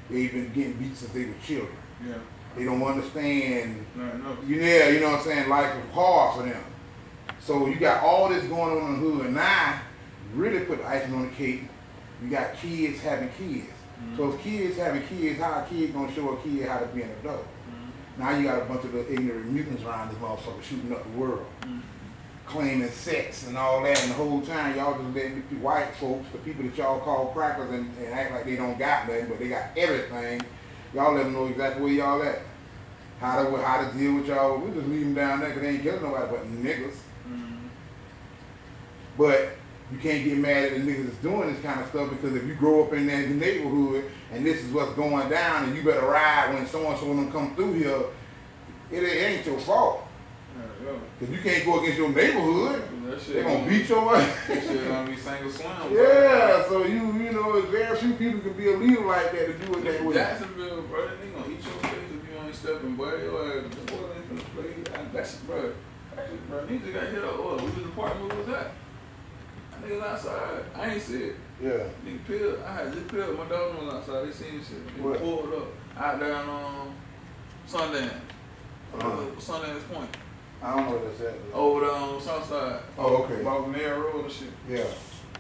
they've 0.10 0.32
been 0.32 0.52
getting 0.54 0.74
beat 0.74 0.96
since 0.98 1.12
they 1.14 1.26
were 1.26 1.34
children. 1.46 1.78
Yeah. 2.06 2.16
They 2.56 2.66
don't 2.66 2.82
understand. 2.82 3.86
No, 3.96 4.06
no. 4.18 4.38
Yeah, 4.48 4.90
you 4.90 5.00
know 5.00 5.12
what 5.12 5.20
I'm 5.20 5.26
saying. 5.26 5.50
Life 5.50 5.74
is 5.76 5.94
hard 5.94 6.36
for 6.36 6.44
them. 6.44 6.64
So 7.40 7.68
you 7.68 7.76
got 7.76 8.04
all 8.04 8.30
this 8.30 8.44
going 8.46 8.82
on 8.82 8.94
in 8.94 9.02
the 9.02 9.10
hood, 9.10 9.26
and 9.28 9.40
I 9.40 9.80
really 10.34 10.66
put 10.66 10.80
the 10.80 10.88
icing 10.88 11.14
on 11.14 11.30
the 11.30 11.36
cake. 11.36 11.64
You 12.22 12.30
got 12.30 12.56
kids 12.56 13.00
having 13.00 13.30
kids. 13.30 13.68
Mm-hmm. 14.00 14.18
So 14.18 14.34
if 14.34 14.42
kids 14.42 14.78
having 14.78 15.06
kids, 15.08 15.40
how 15.40 15.64
a 15.64 15.68
kid 15.70 15.94
gonna 15.94 16.14
show 16.14 16.30
a 16.30 16.42
kid 16.42 16.68
how 16.68 16.80
to 16.80 16.86
be 16.88 17.02
an 17.02 17.12
adult? 17.22 17.46
Mm-hmm. 17.46 18.22
Now 18.22 18.38
you 18.38 18.44
got 18.44 18.62
a 18.62 18.66
bunch 18.66 18.84
of 18.84 18.94
the 18.94 19.12
ignorant 19.12 19.48
mutants 19.52 19.84
around 19.84 20.10
this 20.10 20.18
motherfucker 20.18 20.62
shooting 20.64 20.92
up 20.92 21.04
the 21.04 21.18
world, 21.18 21.46
mm-hmm. 21.62 21.80
claiming 22.46 22.90
sex 22.90 23.48
and 23.48 23.58
all 23.58 23.82
that, 23.84 24.02
and 24.02 24.12
the 24.12 24.16
whole 24.16 24.42
time 24.42 24.76
y'all 24.76 25.02
just 25.02 25.16
letting 25.16 25.44
the 25.50 25.56
white 25.58 25.94
folks, 25.96 26.28
the 26.32 26.38
people 26.40 26.64
that 26.64 26.78
y'all 26.78 27.00
call 27.00 27.28
crackers, 27.28 27.72
and, 27.72 27.90
and 27.98 28.14
act 28.14 28.34
like 28.34 28.46
they 28.46 28.58
don't 28.58 28.78
got 28.78 29.08
nothing, 29.08 29.28
but 29.28 29.40
they 29.40 29.48
got 29.48 29.70
everything. 29.78 30.42
Y'all 30.94 31.14
let 31.14 31.24
them 31.24 31.34
know 31.34 31.46
exactly 31.48 31.84
where 31.84 31.94
y'all 31.94 32.24
at. 32.24 32.42
How 33.20 33.44
to 33.44 33.58
how 33.58 33.90
to 33.90 33.98
deal 33.98 34.16
with 34.16 34.28
y'all. 34.28 34.58
We 34.58 34.72
just 34.74 34.88
leave 34.88 35.02
them 35.02 35.14
down 35.14 35.42
there 35.42 35.50
because 35.50 35.62
they 35.62 35.70
ain't 35.70 35.84
killing 35.84 36.02
nobody 36.02 36.28
but 36.32 36.48
niggas. 36.48 36.96
Mm-hmm. 37.28 37.68
But 39.18 39.50
you 39.92 39.98
can't 39.98 40.24
get 40.24 40.38
mad 40.38 40.66
at 40.66 40.72
the 40.74 40.80
niggas 40.80 41.06
that's 41.06 41.18
doing 41.18 41.52
this 41.52 41.62
kind 41.62 41.82
of 41.82 41.88
stuff 41.90 42.10
because 42.10 42.36
if 42.36 42.46
you 42.46 42.56
grow 42.56 42.86
up 42.86 42.94
in 42.94 43.08
that 43.08 43.30
neighborhood 43.30 44.10
and 44.32 44.46
this 44.46 44.64
is 44.64 44.72
what's 44.72 44.94
going 44.94 45.30
down 45.30 45.66
and 45.66 45.76
you 45.76 45.84
better 45.84 46.06
ride 46.06 46.54
when 46.54 46.66
so 46.68 46.88
and 46.88 47.00
so 47.00 47.06
them 47.08 47.32
come 47.32 47.56
through 47.56 47.74
here, 47.74 48.04
it, 48.92 49.04
it 49.04 49.32
ain't 49.32 49.46
your 49.46 49.60
fault. 49.60 50.09
Cause 51.20 51.30
you 51.30 51.38
can't 51.40 51.66
go 51.66 51.80
against 51.82 51.98
your 51.98 52.10
neighborhood. 52.10 52.82
They 53.28 53.44
gonna 53.44 53.68
beat 53.68 53.90
your 53.90 54.16
ass. 54.16 54.48
That 54.48 54.64
shit 54.64 54.88
gonna 54.88 55.10
be 55.10 55.18
single 55.18 55.52
swim. 55.52 55.68
yeah, 55.92 56.64
so 56.68 56.86
you 56.86 57.12
you 57.14 57.32
know, 57.34 57.62
very 57.64 57.98
few 57.98 58.14
people 58.14 58.40
can 58.40 58.54
be 58.54 58.72
a 58.72 58.78
leader 58.78 59.06
like 59.06 59.32
that 59.34 59.48
to 59.48 59.54
do 59.66 59.78
it 59.80 59.84
that 59.84 60.06
way. 60.06 60.14
Jacksonville, 60.14 60.82
bro, 60.84 61.10
they 61.18 61.28
gonna 61.28 61.52
eat 61.52 61.64
your 61.64 61.74
face 61.74 61.94
if 62.10 62.30
you 62.30 62.46
ain't 62.46 62.56
stepping, 62.56 62.96
boy. 62.96 63.08
Ass, 63.08 63.20
the 63.20 63.92
boy 63.92 64.06
ain't 64.16 64.30
finna 64.30 64.44
play. 64.56 65.04
That's 65.14 65.36
bro. 65.38 65.74
Actually, 66.18 66.38
bro, 66.50 66.60
niggas 66.68 66.94
got 66.94 67.04
hit 67.08 67.24
up. 67.24 67.34
Oh, 67.38 67.58
we 67.58 67.64
was 67.66 67.74
the 67.76 67.84
apartment. 67.84 68.30
What 68.30 68.38
was 68.38 68.48
that? 68.48 68.72
That 69.72 69.90
niggas 69.90 70.04
outside. 70.04 70.64
I 70.76 70.90
ain't 70.94 71.02
see 71.02 71.24
it. 71.24 71.36
Yeah. 71.62 71.70
Nigga 72.06 72.26
peeled. 72.28 72.60
I 72.66 72.74
had 72.74 72.94
just 72.94 73.08
peeled. 73.10 73.38
My 73.38 73.46
dog 73.46 73.76
was 73.84 73.94
outside. 73.94 74.28
They 74.28 74.32
seen 74.32 74.60
this 74.60 74.70
shit. 74.70 74.96
They 74.96 75.02
What? 75.02 75.20
pulled 75.20 75.54
up 75.54 75.68
out 75.98 76.20
there 76.22 76.36
on 76.36 76.50
um, 76.50 76.96
Sundance. 77.68 78.12
Uh-huh. 78.94 79.22
Sundance 79.38 79.84
Point. 79.94 80.16
I 80.62 80.76
don't 80.76 80.86
know 80.86 80.98
what 80.98 81.18
that's 81.18 81.22
at. 81.22 81.40
Over 81.54 81.86
there 81.86 81.96
on 81.96 82.22
Southside. 82.22 82.82
Oh, 82.98 83.24
okay. 83.24 83.42
About 83.42 83.70
Mayor 83.72 84.00
Road 84.00 84.26
and 84.26 84.34
shit. 84.34 84.52
Yeah. 84.68 84.84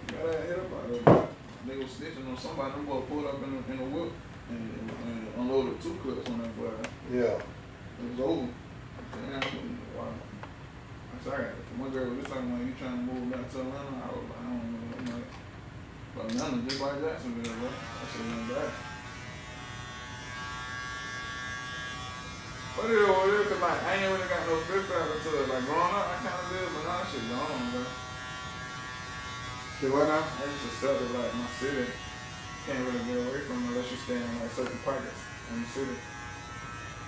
Got 0.08 0.32
that 0.32 0.46
hit 0.48 0.60
up 0.60 0.72
out 0.72 1.30
They 1.68 1.76
was 1.76 1.88
snitching 1.92 2.30
on 2.30 2.38
somebody. 2.38 2.72
Them 2.72 2.86
boy 2.86 3.02
pulled 3.02 3.26
up 3.26 3.44
in 3.44 3.52
a, 3.52 3.74
in 3.74 3.80
a 3.80 3.86
whip 3.92 4.14
and, 4.50 4.58
and, 4.80 4.92
and 4.92 5.28
unloaded 5.38 5.82
two 5.82 5.94
clips 6.02 6.30
on 6.30 6.40
that 6.40 6.56
boy. 6.58 6.72
Yeah. 7.12 7.36
It 7.36 8.12
was 8.12 8.20
over. 8.22 8.48
Damn, 9.12 9.42
wow. 9.98 10.08
I 10.08 11.24
said, 11.24 11.34
I 11.34 11.38
got. 11.38 11.52
My 11.78 11.90
girl 11.90 12.10
was 12.12 12.20
just 12.20 12.32
talking 12.32 12.52
about 12.52 12.66
you 12.66 12.74
trying 12.80 13.08
to 13.08 13.14
move 13.14 13.32
back 13.32 13.52
to 13.52 13.60
Atlanta. 13.60 14.00
I 14.00 14.08
was 14.08 14.24
like, 14.24 14.40
I 14.40 14.44
don't 14.48 14.72
know. 14.72 14.98
I'm 15.00 15.06
like, 15.06 15.30
but 16.16 16.26
Atlanta 16.32 16.70
just 16.70 16.82
like 16.82 17.02
Jacksonville, 17.02 17.54
bro. 17.60 17.68
That 17.68 18.08
shit 18.08 18.24
ain't 18.24 18.48
bad. 18.48 18.72
What 22.80 22.88
it 23.60 23.68
like, 23.68 23.84
I 23.84 23.96
ain't 24.00 24.08
really 24.08 24.28
got 24.32 24.48
no 24.48 24.56
flip 24.64 24.88
flop 24.88 25.12
until 25.12 25.44
like 25.52 25.66
growing 25.68 25.92
up, 25.92 26.08
I 26.08 26.16
kind 26.24 26.32
of 26.32 26.48
but 26.48 26.84
now 26.88 27.04
that 27.04 27.12
shit 27.12 27.28
gone, 27.28 27.72
bro. 27.76 27.84
What 29.92 30.08
now? 30.08 30.24
I 30.24 30.44
just 30.48 30.80
accepted 30.80 31.12
like 31.12 31.34
my 31.36 31.48
city. 31.60 31.92
Can't 32.68 32.84
really 32.88 33.04
get 33.04 33.20
away 33.20 33.44
from 33.48 33.64
it 33.64 33.68
unless 33.68 33.92
you 33.92 33.98
stay 34.04 34.16
in 34.16 34.40
like 34.40 34.52
certain 34.52 34.80
pockets 34.84 35.20
in 35.52 35.64
the 35.64 35.68
city. 35.70 35.96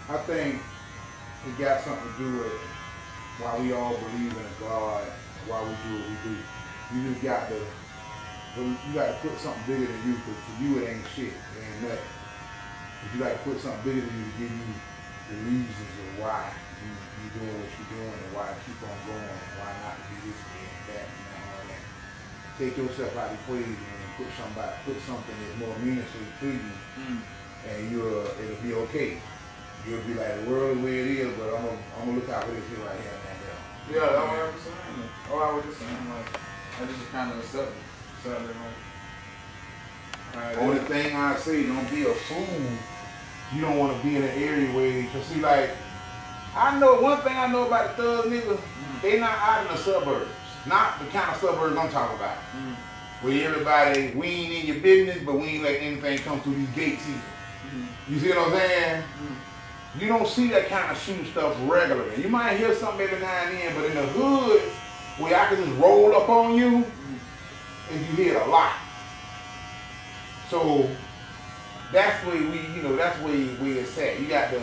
I 0.10 0.18
think 0.28 0.60
it 1.48 1.56
got 1.60 1.84
something 1.84 2.04
to 2.04 2.18
do 2.20 2.30
with 2.44 2.60
why 3.40 3.60
we 3.60 3.72
all 3.72 3.96
believe 3.96 4.32
in 4.32 4.44
a 4.44 4.56
God, 4.60 5.04
why 5.48 5.64
we 5.64 5.72
do 5.88 6.00
what 6.00 6.08
we 6.08 6.16
do. 6.32 6.36
You 6.96 7.12
just 7.12 7.24
got 7.24 7.48
to, 7.48 7.60
you 8.60 8.94
got 8.94 9.08
to 9.08 9.16
put 9.24 9.40
something 9.40 9.64
bigger 9.68 9.88
than 9.88 10.02
you, 10.08 10.20
because 10.20 10.36
to 10.36 10.52
you 10.64 10.84
it 10.84 10.96
ain't 10.96 11.08
shit, 11.16 11.32
it 11.32 11.60
ain't 11.64 11.82
nothing. 11.84 12.12
But 13.04 13.08
you 13.14 13.20
got 13.24 13.32
to 13.32 13.40
put 13.48 13.60
something 13.60 13.84
bigger 13.84 14.04
than 14.04 14.16
you 14.20 14.26
to 14.32 14.36
give 14.40 14.52
you 14.52 14.76
the 15.32 15.38
reasons 15.48 15.92
of 15.96 16.08
why 16.20 16.52
you 16.84 16.92
you 16.92 17.28
doing 17.40 17.56
what 17.56 17.72
you're 17.72 17.92
doing 17.96 18.12
and 18.12 18.32
why 18.36 18.52
keep 18.68 18.80
on 18.84 18.98
going 19.08 19.24
and 19.24 19.52
why 19.56 19.72
not 19.80 19.96
to 19.96 20.04
do 20.12 20.18
this 20.28 20.40
and 20.44 20.84
that 20.92 21.08
and 21.08 21.44
all 21.48 21.64
that. 21.72 21.84
Take 22.60 22.76
yourself 22.76 23.16
out 23.16 23.32
of 23.32 23.40
the 23.40 23.44
equation 23.48 23.80
and 23.80 24.12
put 24.20 24.28
somebody, 24.36 24.76
put 24.84 24.98
something 25.08 25.38
that's 25.40 25.56
more 25.56 25.76
meaningful 25.80 26.20
to 26.20 26.48
you 26.52 26.76
hmm. 27.00 27.24
and 27.64 27.80
you'll 27.88 28.28
it'll 28.28 28.60
be 28.60 28.76
okay. 28.92 29.24
You'll 29.88 30.04
be 30.04 30.14
like 30.20 30.44
the 30.44 30.52
world 30.52 30.78
the 30.78 30.84
way 30.84 31.00
it 31.00 31.08
is, 31.24 31.32
but 31.40 31.56
I'm 31.56 31.64
gonna 31.64 31.80
I'm 31.96 32.06
gonna 32.12 32.20
look 32.20 32.30
out 32.30 32.44
for 32.44 32.52
this 32.52 32.68
here 32.68 32.84
right 32.84 33.00
here 33.00 33.16
and 33.16 33.40
there. 33.40 33.60
Yeah, 33.90 34.14
that's 34.14 34.28
what 34.28 34.36
I 34.36 34.52
was 34.52 34.62
saying. 34.62 35.10
Oh, 35.32 35.40
I 35.40 35.54
was 35.56 35.66
just 35.66 35.80
saying, 35.80 36.10
like, 36.12 36.28
I 36.76 36.86
just 36.86 37.12
kind 37.12 37.32
of 37.32 37.40
accepted. 37.40 37.74
Accepted, 38.20 38.56
like, 38.62 40.36
alright, 40.36 40.58
Only 40.60 40.80
thing 40.86 41.16
I 41.16 41.36
say, 41.36 41.64
don't 41.64 41.90
be 41.90 42.04
a 42.04 42.14
fool. 42.14 42.46
You 43.54 43.62
don't 43.62 43.78
want 43.78 43.96
to 43.96 44.08
be 44.08 44.16
in 44.16 44.24
an 44.24 44.30
area 44.30 44.74
where, 44.74 45.06
cause 45.12 45.26
see, 45.26 45.42
like, 45.42 45.72
I 46.56 46.80
know 46.80 47.02
one 47.02 47.22
thing 47.22 47.36
I 47.36 47.48
know 47.48 47.68
about 47.68 47.98
the 47.98 48.04
thug 48.04 48.26
niggas, 48.26 48.60
they 49.02 49.20
not 49.20 49.38
out 49.40 49.66
in 49.66 49.72
the 49.74 49.78
suburbs. 49.78 50.30
Not 50.66 51.00
the 51.00 51.06
kind 51.06 51.30
of 51.32 51.38
suburbs 51.38 51.76
I'm 51.78 51.90
talking 51.90 52.18
about. 52.18 52.38
Mm. 52.38 52.76
Where 53.22 53.48
everybody, 53.48 54.12
we 54.16 54.28
ain't 54.28 54.54
in 54.54 54.66
your 54.68 54.82
business, 54.82 55.24
but 55.26 55.36
we 55.36 55.48
ain't 55.48 55.64
let 55.64 55.82
anything 55.82 56.18
come 56.20 56.40
through 56.42 56.56
these 56.56 56.70
gates 56.70 57.08
either. 57.08 57.20
Mm. 57.76 57.88
You 58.10 58.20
see 58.20 58.30
what 58.30 58.38
I'm 58.38 58.52
saying? 58.58 59.04
You 60.00 60.08
don't 60.08 60.28
see 60.28 60.48
that 60.50 60.68
kind 60.68 60.90
of 60.90 60.98
shooting 60.98 61.26
stuff 61.26 61.56
regularly. 61.64 62.22
You 62.22 62.30
might 62.30 62.58
hear 62.58 62.74
something 62.76 63.02
every 63.02 63.20
now 63.20 63.44
and 63.46 63.58
then, 63.58 63.76
but 63.76 63.86
in 63.86 63.96
the 63.96 64.04
hood, 64.04 64.62
where 65.18 65.38
I 65.38 65.48
can 65.48 65.66
just 65.66 65.78
roll 65.78 66.16
up 66.16 66.30
on 66.30 66.56
you, 66.56 66.86
and 67.92 68.00
you 68.00 68.24
hear 68.24 68.38
it 68.38 68.48
a 68.48 68.50
lot. 68.50 68.74
So 70.50 70.90
that's 71.92 72.26
where 72.26 72.36
we, 72.36 72.60
you 72.76 72.84
know, 72.84 72.96
that's 72.96 73.18
where 73.22 73.36
where 73.36 73.78
it's 73.80 73.98
at. 73.98 74.20
You 74.20 74.28
got 74.28 74.52
to 74.52 74.60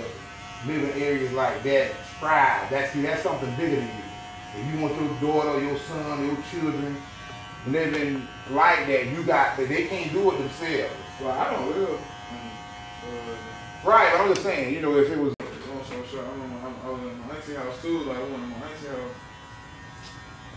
live 0.66 0.82
in 0.97 1.02
areas 1.02 1.32
like 1.32 1.62
that, 1.62 1.92
strive. 2.16 2.70
That's 2.70 2.92
see, 2.92 3.02
that's 3.02 3.23
something 3.23 3.50
bigger 3.56 3.76
than 3.76 3.87
you. 3.87 4.04
If 4.56 4.75
you 4.75 4.80
want 4.80 4.94
your 5.00 5.32
daughter, 5.32 5.61
your 5.62 5.78
son, 5.78 6.26
your 6.26 6.37
children 6.50 6.97
living 7.66 8.26
like 8.50 8.87
that, 8.87 9.06
you 9.06 9.23
got 9.25 9.56
that 9.56 9.68
they 9.68 9.87
can't 9.87 10.12
do 10.12 10.32
it 10.32 10.38
themselves. 10.38 10.94
Well, 11.20 11.30
I 11.30 11.52
don't 11.52 11.76
live. 11.76 11.90
Uh, 11.90 13.37
Right, 13.85 14.12
but 14.12 14.20
I'm 14.20 14.28
just 14.28 14.42
saying, 14.42 14.75
you 14.75 14.80
know, 14.80 14.97
if 14.99 15.08
it 15.08 15.16
was 15.16 15.35
long 15.38 15.85
story 15.85 16.06
short, 16.11 16.26
I 16.26 16.30
remember 16.32 16.56
I, 16.66 16.88
I 16.88 16.90
was 16.90 17.00
in 17.00 17.18
my 17.20 17.35
auntie 17.35 17.54
house 17.54 17.80
too, 17.80 17.99
like 18.00 18.18
one 18.18 18.35
of 18.35 18.49
my 18.49 18.56
auntie 18.66 18.88
house, 18.88 19.14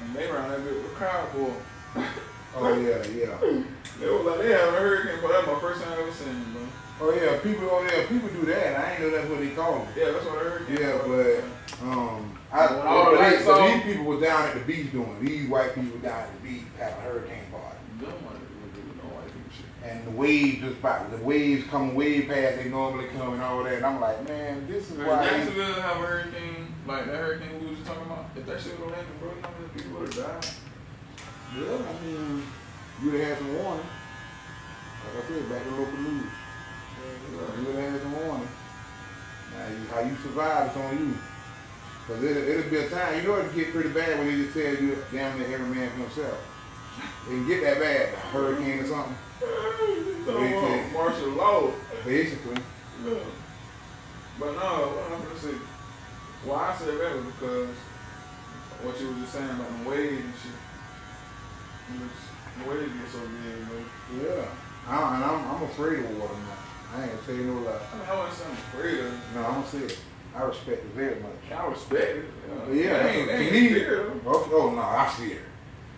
and 0.02 0.16
they 0.16 0.26
ran 0.32 0.50
that 0.50 0.64
bit 0.64 0.74
with 0.76 0.92
a 0.92 0.96
crowd 0.96 1.30
full. 1.30 1.54
Oh 2.56 2.80
yeah, 2.80 3.06
yeah. 3.16 3.64
They 4.02 4.10
was 4.10 4.26
like, 4.26 4.40
they 4.42 4.50
haven't 4.52 4.74
heard 4.74 4.98
hurricane, 5.06 5.20
but 5.22 5.32
that's 5.32 5.48
my 5.48 5.60
first 5.60 5.84
time 5.84 5.94
ever 6.00 6.12
seeing 6.12 6.32
it, 6.36 6.54
bro. 6.54 6.62
Oh 7.04 7.14
yeah, 7.14 7.38
people 7.40 7.70
oh 7.72 7.82
yeah, 7.84 8.06
people 8.08 8.30
do 8.30 8.46
that. 8.46 8.80
I 8.80 8.92
ain't 8.94 9.02
know 9.02 9.10
that's 9.12 9.30
what 9.30 9.40
they 9.40 9.50
call 9.50 9.82
it. 9.84 9.88
Yeah, 9.98 10.12
that's 10.12 10.26
what 10.26 10.38
I 10.38 10.44
heard. 10.44 10.70
Yeah, 10.70 10.98
but 11.06 11.86
um 11.88 12.38
I, 12.52 12.66
When 12.68 12.86
all 12.88 13.06
the 13.06 13.12
but 13.12 13.20
lights 13.22 13.38
these, 13.38 13.46
but 13.48 13.68
these 13.74 13.84
people 13.84 14.06
was 14.06 14.22
down 14.22 14.48
at 14.48 14.54
the 14.56 14.60
beach 14.62 14.92
doing. 14.92 15.18
These 15.24 15.50
white 15.50 15.74
people 15.74 15.98
down 16.00 16.20
at 16.26 16.34
the 16.34 16.50
beach 16.50 16.64
having 16.78 16.98
a 16.98 17.02
hurricane 17.02 17.46
party. 17.52 17.78
Them 18.02 18.10
motherfuckers 18.26 18.62
would 18.62 18.74
do 18.76 18.82
no 19.02 19.10
white 19.16 19.26
people 19.34 19.52
shit. 19.56 19.90
And 19.90 20.06
the 20.06 20.12
waves 20.12 20.60
just 20.62 20.78
about 20.80 21.10
the 21.12 21.18
waves 21.24 21.66
come 21.70 21.96
way 21.96 22.22
past 22.24 22.58
they 22.58 22.70
normally 22.70 23.08
come 23.18 23.34
and 23.34 23.42
all 23.42 23.64
that. 23.64 23.74
And 23.74 23.86
I'm 23.86 24.00
like, 24.02 24.28
man, 24.28 24.68
this 24.68 24.92
is 24.92 25.00
If 25.00 25.08
why 25.08 25.24
they- 25.24 25.30
Jacksonville 25.38 25.74
have 25.82 25.98
a 26.02 26.06
hurricane, 26.06 26.76
like 26.86 27.06
that 27.06 27.16
hurricane 27.16 27.60
we 27.64 27.70
was 27.70 27.78
just 27.78 27.88
talking 27.90 28.06
about, 28.06 28.26
if 28.36 28.46
that 28.46 28.62
shit 28.62 28.80
would 28.80 28.90
have 28.94 28.98
landed, 28.98 29.20
bro, 29.20 29.30
you 29.30 29.42
know 29.42 29.48
how 29.48 29.74
people 29.74 30.00
would 30.02 30.14
have 30.14 30.42
died? 30.42 30.54
Yeah, 31.58 31.78
I 31.82 32.06
mean 32.06 32.44
you 33.02 33.12
would 33.12 33.20
have 33.20 33.30
had 33.30 33.38
some 33.40 33.58
warning. 33.58 33.86
Like 35.16 35.24
I 35.24 35.28
said, 35.28 35.50
back 35.50 35.64
to 35.64 35.70
local 35.72 35.98
news. 35.98 36.26
You 37.32 37.66
would 37.66 37.76
have 37.76 37.92
had 37.92 38.02
some 38.02 38.28
warning. 38.28 38.48
Now, 39.58 39.68
you 39.68 39.88
how 39.92 40.00
you 40.02 40.16
survive, 40.24 40.68
it's 40.68 40.78
on 40.78 40.98
you. 40.98 41.18
Cause 42.08 42.24
it, 42.24 42.38
it'll 42.38 42.70
be 42.70 42.78
a 42.78 42.90
time, 42.90 43.16
you 43.16 43.28
know 43.28 43.40
it'll 43.40 43.52
get 43.54 43.74
pretty 43.74 43.90
bad 43.90 44.18
when 44.18 44.28
they 44.28 44.44
just 44.44 44.54
tell 44.54 44.74
you 44.74 44.98
damn 45.12 45.38
near 45.38 45.54
every 45.54 45.76
man 45.76 45.90
for 45.92 45.98
himself. 45.98 46.40
It 47.26 47.30
can 47.30 47.48
get 47.48 47.62
that 47.62 47.80
bad, 47.80 48.10
hurricane 48.16 48.80
or 48.80 48.88
something. 48.88 49.16
So, 50.26 50.38
uh, 50.38 50.94
martial 50.94 51.30
law. 51.30 51.72
Basically. 52.06 52.58
Yeah. 53.06 53.16
But 54.40 54.54
no, 54.54 54.94
what 54.98 55.12
I'm 55.12 55.24
gonna 55.24 55.40
say, 55.40 55.56
why 56.46 56.74
I 56.74 56.78
said 56.78 57.00
that 57.00 57.16
was 57.16 57.26
because 57.26 57.70
what 58.84 59.00
you 59.00 59.08
was 59.08 59.18
just 59.18 59.34
saying 59.34 59.50
about 59.50 59.84
the 59.84 59.90
wave 59.90 60.26
and 60.26 60.34
shit. 60.42 60.52
Get 62.62 63.10
so 63.12 63.20
big, 63.20 63.68
bro. 63.68 63.78
Yeah. 64.22 64.46
I, 64.88 65.16
and 65.16 65.24
I'm, 65.24 65.56
I'm 65.56 65.64
afraid 65.64 66.00
of 66.00 66.18
water 66.20 66.34
now. 66.34 66.96
I 66.96 67.04
ain't 67.04 67.12
gonna 67.12 67.26
tell 67.26 67.36
you 67.36 67.44
no 67.46 67.62
lie. 67.62 67.72
I 67.72 67.98
mean, 67.98 68.08
I 68.08 68.18
wasn't 68.18 68.50
I'm 68.50 68.58
afraid 68.58 69.00
of 69.00 69.06
it. 69.08 69.20
No, 69.34 69.46
I'm 69.46 69.54
gonna 69.56 69.68
say 69.68 69.78
it. 69.80 70.00
I 70.36 70.44
respect 70.44 70.86
it 70.86 70.92
very 70.92 71.20
much. 71.22 71.32
I 71.52 71.66
respect 71.68 72.18
it. 72.18 72.26
But 72.66 72.74
yeah, 72.76 73.04
That 73.04 73.16
ain't, 73.16 73.28
that 73.28 73.42
ain't 73.42 73.74
fear. 73.74 74.12
Oh, 74.26 74.50
oh 74.54 74.72
no, 74.72 74.82
I 74.82 75.14
see 75.18 75.34
it. 75.34 75.42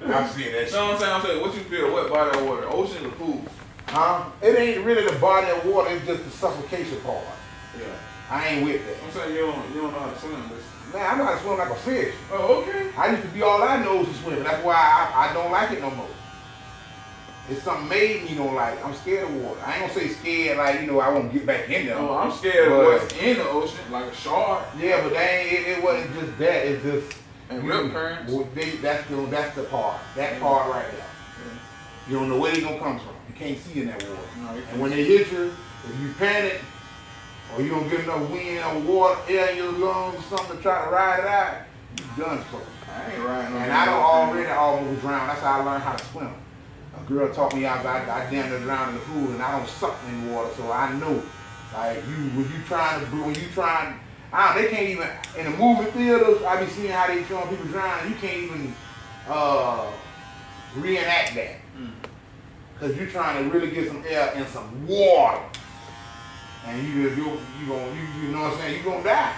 I 0.01 0.27
see 0.27 0.51
know 0.51 0.85
what 0.85 0.93
I'm 0.93 0.99
saying? 0.99 1.13
I'm 1.13 1.21
saying, 1.21 1.41
what 1.41 1.53
you 1.55 1.61
feel? 1.61 1.91
What 1.91 2.09
body 2.09 2.37
of 2.37 2.45
water? 2.45 2.67
Ocean 2.69 3.05
or 3.05 3.11
pool? 3.11 3.41
Huh? 3.87 4.29
It 4.41 4.57
ain't 4.57 4.85
really 4.85 5.05
the 5.05 5.19
body 5.19 5.51
of 5.51 5.65
water, 5.65 5.95
it's 5.95 6.05
just 6.05 6.23
the 6.23 6.31
suffocation 6.31 6.99
part. 7.01 7.23
Yeah. 7.77 7.85
I 8.29 8.47
ain't 8.47 8.65
with 8.65 8.85
that. 8.85 9.03
I'm 9.03 9.11
saying 9.11 9.35
you 9.35 9.41
don't, 9.41 9.69
you 9.75 9.81
don't 9.81 9.91
know 9.91 9.99
how 9.99 10.11
to 10.11 10.19
swim, 10.19 10.49
but. 10.49 10.97
Man, 10.97 11.13
I 11.13 11.17
know 11.17 11.25
how 11.25 11.35
to 11.35 11.41
swim 11.41 11.57
like 11.57 11.69
a 11.69 11.75
fish. 11.75 12.13
Oh, 12.31 12.61
okay. 12.61 12.91
I 12.97 13.11
used 13.11 13.23
to 13.23 13.27
be 13.29 13.41
all 13.41 13.63
I 13.63 13.83
know 13.83 14.01
is 14.01 14.07
to 14.07 14.13
swim. 14.15 14.43
That's 14.43 14.63
why 14.63 14.75
I, 14.75 15.29
I 15.29 15.33
don't 15.33 15.51
like 15.51 15.71
it 15.71 15.81
no 15.81 15.89
more. 15.91 16.07
It's 17.49 17.61
something 17.63 17.89
made 17.89 18.23
me 18.23 18.35
don't 18.35 18.55
like. 18.55 18.83
I'm 18.85 18.93
scared 18.95 19.25
of 19.25 19.35
water. 19.43 19.59
I 19.65 19.73
ain't 19.73 19.81
gonna 19.93 19.93
say 19.93 20.07
scared 20.13 20.57
like 20.57 20.79
you 20.81 20.87
know 20.87 20.99
I 21.01 21.09
won't 21.09 21.33
get 21.33 21.45
back 21.45 21.69
in 21.69 21.87
there. 21.87 21.95
No, 21.95 22.13
I'm 22.13 22.31
scared 22.31 22.71
of 22.71 22.77
But- 22.77 23.01
what's 23.01 23.13
in 23.17 23.37
the 23.37 23.49
ocean, 23.49 23.79
like 23.91 24.05
a 24.05 24.15
shark 24.15 24.63
Yeah, 24.79 25.01
but 25.01 25.13
ain't, 25.17 25.51
it, 25.51 25.67
it 25.77 25.83
wasn't 25.83 26.13
just 26.19 26.37
that. 26.39 26.65
It's 26.67 26.83
just 26.83 27.17
and 27.49 27.63
rip 27.67 27.91
currents. 27.91 28.31
well, 28.31 28.47
they, 28.55 28.69
that's 28.77 29.05
the 29.09 29.15
that's 29.25 29.55
the 29.55 29.63
part. 29.63 29.99
That 30.15 30.39
part 30.39 30.71
right 30.71 30.85
there. 30.89 31.05
You 32.07 32.15
don't 32.15 32.29
know 32.29 32.39
where 32.39 32.53
they 32.53 32.61
gonna 32.61 32.79
come 32.79 32.97
from. 32.99 33.13
You 33.27 33.35
can't 33.35 33.57
see 33.59 33.81
in 33.81 33.87
that 33.87 34.01
water. 34.03 34.17
No, 34.41 34.49
And 34.71 34.81
when 34.81 34.91
they 34.91 35.03
hit 35.03 35.31
you, 35.31 35.53
if 35.85 35.99
you 36.01 36.13
panic, 36.17 36.61
or 37.55 37.61
you 37.61 37.69
don't 37.71 37.89
get 37.89 38.01
enough 38.01 38.29
wind 38.29 38.59
or 38.63 38.79
water, 38.79 39.19
air 39.27 39.49
in 39.51 39.57
your 39.57 39.71
lungs, 39.73 40.15
or 40.17 40.37
something 40.37 40.57
to 40.57 40.63
try 40.63 40.85
to 40.85 40.89
ride 40.91 41.19
it 41.19 41.25
out, 41.27 41.55
you 42.17 42.23
done 42.23 42.41
for. 42.45 42.61
I 42.89 43.11
ain't 43.13 43.23
riding 43.23 43.57
And 43.57 43.71
I 43.71 43.85
don't 43.85 43.95
already 43.95 44.49
almost 44.49 45.01
drown. 45.01 45.27
That's 45.27 45.41
how 45.41 45.59
I 45.61 45.63
learned 45.63 45.83
how 45.83 45.93
to 45.93 46.05
swim. 46.05 46.33
A 46.95 47.03
girl 47.07 47.33
taught 47.33 47.55
me 47.55 47.65
I, 47.65 47.81
I, 47.81 48.27
I 48.27 48.31
damn 48.31 48.49
near 48.49 48.59
drowned 48.59 48.95
in 48.95 48.95
the 48.95 49.05
pool, 49.05 49.31
and 49.33 49.41
I 49.41 49.57
don't 49.57 49.67
suck 49.67 49.97
in 50.07 50.31
water, 50.31 50.53
so 50.55 50.71
I 50.71 50.93
know. 50.93 51.23
Like 51.73 51.97
you, 51.97 52.29
when 52.35 52.51
you 52.51 52.63
trying 52.67 52.99
to, 52.99 53.05
when 53.11 53.35
you 53.35 53.47
trying, 53.53 53.99
I 54.31 54.53
don't, 54.53 54.63
they 54.63 54.69
can't 54.69 54.89
even 54.89 55.07
in 55.37 55.51
the 55.51 55.57
movie 55.57 55.89
theaters. 55.91 56.43
I 56.43 56.63
be 56.63 56.69
seeing 56.71 56.91
how 56.91 57.07
they 57.07 57.23
showing 57.23 57.47
people 57.49 57.65
drowning. 57.65 58.11
You 58.11 58.17
can't 58.19 58.37
even 58.43 58.75
uh, 59.27 59.91
reenact 60.75 61.33
that. 61.35 61.55
Mm. 61.77 61.91
Cause 62.79 62.95
you're 62.95 63.07
trying 63.07 63.43
to 63.43 63.49
really 63.49 63.71
get 63.71 63.87
some 63.87 64.03
air 64.07 64.31
and 64.35 64.47
some 64.49 64.87
water, 64.87 65.41
and 66.65 66.87
you 66.87 67.09
you 67.09 67.39
you 67.59 67.67
gonna 67.67 67.87
you, 67.95 68.21
you 68.21 68.31
know 68.31 68.41
what 68.41 68.53
I'm 68.53 68.57
saying? 68.59 68.77
You 68.77 68.83
gonna 68.83 69.03
die. 69.03 69.35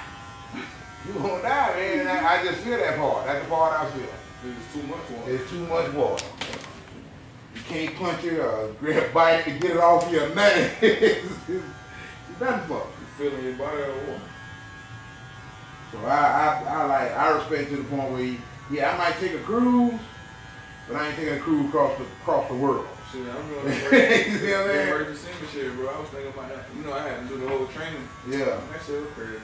You 1.08 1.14
gonna 1.14 1.42
die, 1.42 1.74
man. 1.76 2.08
I, 2.08 2.40
I 2.40 2.44
just 2.44 2.60
feel 2.60 2.78
that 2.78 2.98
part. 2.98 3.28
That's 3.28 3.44
the 3.44 3.50
part 3.50 3.80
I 3.80 3.92
feel. 3.92 4.08
It's 4.46 4.74
too 4.74 4.84
much 4.88 5.10
water. 5.10 5.32
There's 5.32 5.50
too 5.50 5.68
much 5.68 5.94
water. 5.94 6.26
Can't 7.68 7.96
punch 7.96 8.24
it 8.24 8.40
or 8.40 8.74
grab 8.80 9.14
bite 9.14 9.40
it 9.40 9.44
to 9.46 9.60
get 9.60 9.72
it 9.72 9.78
off 9.78 10.12
your 10.12 10.34
nut. 10.36 10.54
it's, 10.82 11.26
it's, 11.50 11.64
nothing 12.40 12.68
for. 12.68 12.86
You 12.86 13.30
feeling 13.30 13.44
your 13.44 13.56
body 13.56 13.82
of 13.82 14.08
water. 14.08 14.22
So 15.92 16.00
I, 16.00 16.10
I 16.10 16.64
I 16.68 16.86
like 16.86 17.12
I 17.12 17.38
respect 17.38 17.70
to 17.72 17.78
the 17.78 17.84
point 17.86 18.12
where 18.12 18.22
you, 18.22 18.38
yeah 18.70 18.94
I 18.94 18.98
might 18.98 19.18
take 19.20 19.34
a 19.34 19.40
cruise, 19.40 20.00
but 20.88 20.98
I 20.98 21.08
ain't 21.08 21.16
taking 21.16 21.34
a 21.36 21.40
cruise 21.40 21.68
across 21.70 21.98
the 21.98 22.04
across 22.04 22.48
the 22.50 22.56
world. 22.56 22.88
Shit, 23.12 23.22
I'm 23.22 23.48
doing 23.50 23.66
you 23.66 23.72
the 23.72 24.40
see 24.40 24.52
what 24.52 24.60
I'm 24.60 24.68
saying? 24.68 24.88
emergency 24.88 25.28
shit, 25.54 25.76
bro. 25.76 25.88
I 25.88 26.00
was 26.00 26.10
thinking 26.10 26.34
about 26.34 26.50
that. 26.50 26.66
You 26.76 26.84
know, 26.84 26.94
I 26.94 27.08
had 27.08 27.22
to 27.22 27.28
do 27.28 27.42
the 27.42 27.48
whole 27.48 27.68
training. 27.68 28.08
Yeah. 28.30 28.46
That 28.46 28.82
shit 28.86 29.02
was 29.02 29.12
crazy. 29.16 29.42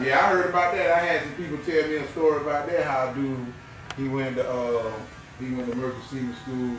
Yeah, 0.00 0.20
I 0.20 0.28
heard 0.28 0.50
about 0.50 0.74
that. 0.74 0.92
I 0.92 0.98
had 1.04 1.22
some 1.22 1.34
people 1.34 1.58
tell 1.58 1.88
me 1.88 1.96
a 1.96 2.08
story 2.08 2.40
about 2.40 2.68
that. 2.68 2.84
How 2.84 3.10
a 3.10 3.14
dude 3.14 3.52
he 3.96 4.08
went 4.08 4.36
to 4.36 4.48
uh 4.48 4.92
he 5.38 5.54
went 5.54 5.66
to 5.66 5.72
emergency 5.72 6.26
school, 6.42 6.76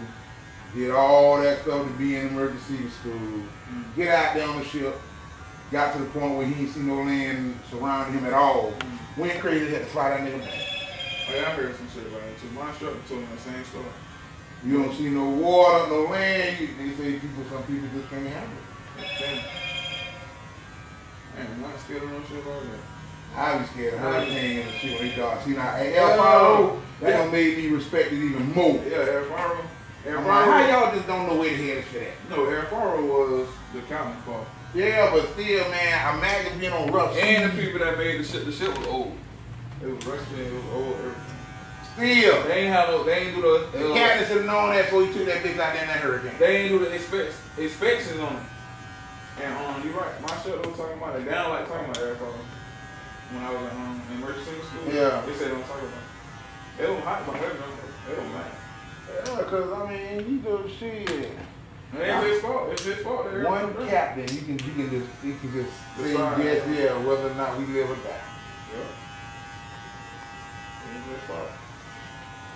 did 0.76 0.92
all 0.92 1.42
that 1.42 1.62
stuff 1.62 1.88
to 1.88 1.94
be 1.94 2.16
in 2.16 2.28
emergency 2.28 2.90
school, 2.90 3.44
get 3.96 4.10
out 4.10 4.36
there 4.36 4.48
on 4.48 4.60
the 4.60 4.66
ship, 4.66 4.96
got 5.72 5.94
to 5.94 6.00
the 6.00 6.10
point 6.10 6.38
where 6.38 6.46
he 6.46 6.54
didn't 6.54 6.74
see 6.74 6.82
no 6.82 6.96
land 6.96 7.60
surrounding 7.70 8.20
him 8.20 8.26
at 8.26 8.34
all. 8.34 8.74
Went 9.18 9.40
crazy, 9.40 9.72
had 9.72 9.82
to 9.82 9.88
fly 9.88 10.10
that 10.10 10.22
nigga 10.22 10.40
back. 10.40 10.54
Oh, 11.30 11.36
yeah, 11.36 11.42
I 11.42 11.52
heard 11.52 11.76
some 11.76 11.90
shit 11.90 12.08
about 12.08 12.24
it 12.24 12.40
too. 12.40 12.50
My 12.56 12.70
instructor 12.70 13.00
told 13.08 13.22
me 13.22 13.28
the 13.36 13.42
same 13.42 13.64
story. 13.66 13.86
You 14.66 14.84
don't 14.84 14.96
see 14.96 15.10
no 15.10 15.30
water, 15.30 15.88
no 15.90 16.04
land. 16.04 16.60
You, 16.60 16.68
they 16.78 16.96
say 16.96 17.20
people, 17.20 17.44
some 17.50 17.64
people 17.64 17.88
just 17.94 18.10
can't 18.10 18.28
handle 18.28 18.58
it. 18.98 19.08
Damn. 19.20 19.36
Man, 21.36 21.48
I'm 21.54 21.62
not 21.62 21.80
scared 21.80 22.04
of 22.04 22.12
no 22.12 22.20
shit 22.24 22.46
like 22.46 22.62
that. 22.64 22.99
I 23.36 23.58
be 23.58 23.66
scared 23.68 23.94
of 23.94 24.00
hurricane 24.00 24.60
and 24.60 24.72
shit 24.74 25.00
when 25.00 25.10
they 25.10 25.16
dark. 25.16 25.44
See 25.44 25.52
now, 25.52 25.76
Yeah. 25.78 26.00
El 26.02 26.18
Faro, 26.18 26.82
that 27.02 27.10
Yeah. 27.26 27.32
made 27.32 27.58
me 27.58 27.68
respect 27.70 28.12
it 28.12 28.16
even 28.18 28.54
more. 28.54 28.80
Yeah, 28.90 28.98
El 28.98 29.24
Faro. 29.26 29.58
Like, 30.06 30.16
how 30.26 30.68
y'all 30.68 30.96
just 30.96 31.08
don't 31.08 31.28
know 31.28 31.36
where 31.36 31.50
to 31.50 31.56
hell 31.74 31.84
for 31.84 32.00
that? 32.00 32.30
No, 32.30 32.62
Faro 32.70 33.06
was 33.06 33.48
the 33.74 33.82
captain 33.82 34.16
for. 34.26 34.46
Yeah, 34.74 35.10
but 35.12 35.30
still, 35.34 35.70
man, 35.70 36.18
imagine 36.18 36.60
being 36.60 36.72
on 36.72 36.92
rough 36.92 37.18
And 37.18 37.52
the 37.52 37.62
people 37.64 37.80
that 37.80 37.98
made 37.98 38.20
the 38.20 38.24
shit, 38.24 38.46
the 38.46 38.52
shit 38.52 38.76
was 38.78 38.88
old. 38.88 39.14
It 39.82 39.88
was 39.88 40.06
rusty, 40.06 40.42
it 40.42 40.54
was 40.54 40.64
old. 40.74 40.96
everything. 40.96 41.26
Still, 41.96 42.44
They 42.44 42.54
ain't 42.64 42.74
have 42.74 42.90
no, 42.90 43.04
they 43.04 43.14
ain't 43.14 43.36
do 43.36 43.42
the, 43.42 43.78
the 43.78 43.92
uh, 43.92 43.94
captain 43.96 44.28
should 44.28 44.38
have 44.38 44.46
known 44.46 44.70
that 44.70 44.86
before 44.86 45.06
he 45.06 45.14
took 45.14 45.26
that 45.26 45.44
bitch 45.44 45.60
out 45.60 45.74
there 45.74 45.82
in 45.82 45.88
that 45.88 45.98
hurricane. 46.00 46.32
they 46.40 46.58
ain't 46.58 46.70
do 46.70 46.80
the 46.80 46.94
inspect, 46.94 47.34
inspections 47.58 48.20
on 48.20 48.36
it. 48.36 48.42
And 49.44 49.54
um, 49.58 49.84
you 49.84 49.92
right, 50.00 50.22
my 50.22 50.38
shit 50.44 50.56
was 50.66 50.78
talking 50.78 50.98
about 50.98 51.16
it. 51.20 51.26
They 51.26 51.32
don't 51.32 51.50
like 51.50 51.68
talking 51.68 51.86
about 51.86 51.88
El 51.88 51.89
Faro. 51.89 51.89
When 53.32 53.44
I 53.44 53.52
was 53.52 53.62
in 53.72 53.78
um, 53.78 54.02
emergency 54.18 54.52
school, 54.66 54.94
Yeah. 54.94 55.22
they 55.26 55.34
said 55.36 55.52
don't 55.52 55.62
talk 55.66 55.78
about 55.78 55.94
it. 55.94 56.84
It 56.84 56.90
was 56.90 57.04
hot, 57.04 57.24
but 57.26 57.34
they 57.34 57.40
don't, 57.42 57.60
they 58.08 58.16
don't 58.16 58.34
mind. 58.34 58.54
Yeah, 59.26 59.44
cause 59.44 59.72
I 59.74 59.92
mean, 59.92 60.30
you 60.30 60.38
do 60.40 60.70
shit. 60.80 61.10
It 61.10 61.32
ain't 62.02 62.24
his 62.24 62.42
fault. 62.42 62.70
It's 62.72 62.84
his 62.86 63.00
fault. 63.00 63.26
One 63.26 63.88
captain, 63.88 64.28
you 64.36 64.42
can 64.42 64.54
you 64.54 64.74
can 64.74 64.90
just 64.90 65.10
you 65.24 65.36
can 65.36 65.52
just 65.52 65.72
say 65.98 66.14
yes, 66.14 66.68
yeah, 66.70 66.98
whether 67.06 67.30
or 67.30 67.36
not 67.36 67.58
we 67.58 67.66
live 67.66 67.90
or 67.90 67.96
die. 67.96 68.22
Yeah. 68.74 68.86
It's 70.96 71.08
his 71.08 71.22
fault. 71.28 71.50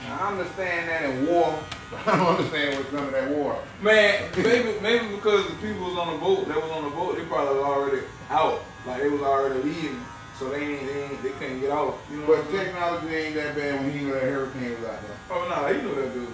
Now, 0.08 0.20
I 0.20 0.32
understand 0.32 0.90
that 0.90 1.04
in 1.10 1.28
war, 1.28 1.58
but 1.92 2.08
I 2.14 2.18
don't 2.18 2.28
understand 2.36 2.78
what's 2.78 2.94
under 2.94 3.12
that 3.12 3.30
war. 3.32 3.58
Man, 3.82 4.30
maybe 4.38 4.80
maybe 4.82 5.08
because 5.16 5.48
the 5.48 5.56
people 5.56 5.86
was 5.90 5.98
on 5.98 6.14
the 6.14 6.20
boat, 6.20 6.48
that 6.48 6.58
was 6.62 6.72
on 6.72 6.84
the 6.84 6.90
boat, 6.92 7.18
they 7.18 7.26
probably 7.26 7.56
was 7.56 7.64
already 7.66 8.02
out. 8.30 8.62
Like 8.86 9.02
they 9.02 9.10
was 9.10 9.22
already 9.22 9.62
leaving. 9.64 10.00
So 10.44 10.50
they 10.50 10.60
ain't 10.76 10.86
they 10.86 11.04
ain't 11.04 11.24
they 11.24 11.30
couldn't 11.40 11.62
get 11.62 11.72
off. 11.72 11.96
You 12.12 12.18
know 12.20 12.28
But 12.28 12.36
what 12.36 12.46
I'm 12.48 12.52
saying? 12.52 12.66
technology 12.66 13.16
ain't 13.16 13.36
that 13.36 13.56
bad 13.56 13.80
when 13.80 13.92
he 13.96 14.00
knew 14.04 14.12
that 14.12 14.24
hurricane 14.24 14.76
was 14.76 14.90
out 14.92 15.00
there. 15.00 15.18
Oh 15.32 15.48
no, 15.48 15.74
he 15.74 15.82
knew 15.82 15.96
that 15.96 16.14
dude. 16.14 16.28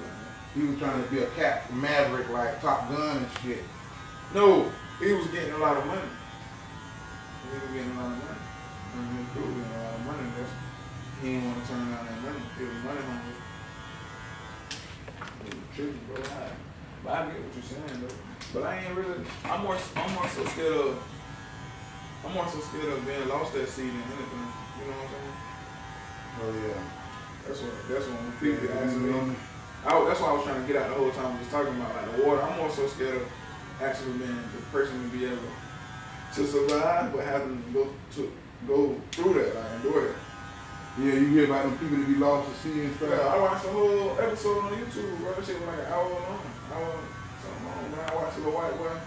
He 0.56 0.62
was 0.66 0.80
trying 0.80 0.98
to 1.04 1.10
be 1.12 1.20
a 1.20 1.28
cap 1.38 1.70
maverick 1.72 2.28
like 2.30 2.60
Top 2.60 2.90
Gun 2.90 3.18
and 3.18 3.28
shit. 3.44 3.62
No, 4.34 4.66
he 5.00 5.14
was 5.14 5.28
getting 5.28 5.54
a 5.54 5.58
lot 5.60 5.78
of 5.78 5.86
money. 5.86 6.02
He 6.02 7.54
was 7.54 7.70
getting 7.70 7.92
a 7.92 8.02
lot 8.02 8.10
of 8.10 8.18
money. 8.18 8.42
And 8.98 9.30
crew 9.30 9.46
was 9.46 9.54
getting 9.54 9.78
a 9.78 9.78
lot 9.78 9.94
of 9.94 10.06
money. 10.10 10.26
That's, 10.42 10.54
he 11.22 11.28
didn't 11.30 11.46
want 11.46 11.62
to 11.62 11.70
turn 11.70 11.86
down 11.94 12.06
that 12.10 12.20
money. 12.26 12.42
He 12.58 12.64
was 12.66 12.82
money 12.82 13.02
hungry. 13.06 13.38
It 15.46 15.54
was 15.54 15.70
tricky, 15.76 16.00
bro. 16.10 16.18
I, 16.18 16.50
but 17.06 17.14
I 17.14 17.26
get 17.30 17.46
what 17.46 17.54
you're 17.54 17.70
saying, 17.78 18.02
though. 18.02 18.58
But 18.58 18.64
I 18.66 18.80
ain't 18.82 18.96
really. 18.98 19.22
I'm 19.46 19.62
more. 19.62 19.78
I'm 19.96 20.14
more 20.18 20.28
so 20.30 20.44
scared 20.46 20.74
of. 20.74 21.04
I'm 22.26 22.34
more 22.34 22.48
so 22.48 22.60
scared 22.60 22.94
of 22.94 23.06
being 23.06 23.28
lost 23.28 23.56
at 23.56 23.68
sea 23.68 23.88
than 23.88 24.04
anything. 24.04 24.48
You 24.80 24.86
know 24.88 24.98
what 24.98 25.08
I'm 25.08 25.12
saying? 25.12 25.36
Oh 26.40 26.52
yeah. 26.68 26.82
That's 27.48 27.62
what. 27.62 27.74
That's 27.90 28.06
what 28.08 28.40
people 28.40 28.78
ask 28.78 28.96
me. 28.96 29.36
I, 29.86 30.06
that's 30.06 30.20
why 30.20 30.30
I 30.30 30.34
was 30.34 30.44
trying 30.44 30.62
to 30.62 30.68
get 30.68 30.82
out 30.82 30.90
the 30.90 30.96
whole 30.96 31.12
time. 31.12 31.36
I 31.36 31.40
was 31.40 31.48
talking 31.48 31.76
about 31.76 31.96
like 31.96 32.18
the 32.18 32.24
water. 32.24 32.42
I'm 32.42 32.58
more 32.58 32.70
so 32.70 32.88
scared 32.88 33.16
of 33.16 33.28
actually 33.82 34.20
being 34.20 34.44
the 34.56 34.62
person 34.72 35.10
to 35.10 35.18
be 35.18 35.26
able 35.26 35.38
to 36.36 36.46
survive, 36.46 37.14
but 37.14 37.24
having 37.24 37.64
to 37.64 37.70
go 37.72 37.88
to 38.16 38.32
go 38.68 38.96
through 39.12 39.34
that, 39.40 39.56
like 39.56 39.72
endure 39.80 40.12
it. 40.12 40.16
Yeah, 41.00 41.14
you 41.16 41.28
hear 41.28 41.46
about 41.46 41.64
them 41.64 41.78
people 41.80 41.98
that 41.98 42.08
be 42.08 42.16
lost 42.16 42.52
at 42.52 42.58
sea 42.58 42.84
and 42.84 42.92
Yeah, 42.92 42.98
stuff. 42.98 43.32
I 43.32 43.40
watched 43.40 43.64
the 43.64 43.72
whole 43.72 44.20
episode 44.20 44.58
on 44.66 44.74
YouTube, 44.76 45.18
bro. 45.20 45.32
That 45.32 45.46
shit 45.46 45.60
was 45.60 45.68
like 45.70 45.80
an 45.80 45.94
hour 45.94 46.10
long. 46.12 46.44
Hour 46.76 46.92
something 47.40 47.66
long. 47.66 47.92
Man, 47.92 48.04
I 48.04 48.16
watched 48.16 48.36
the 48.36 48.52
white 48.52 48.78
boy. 48.78 49.00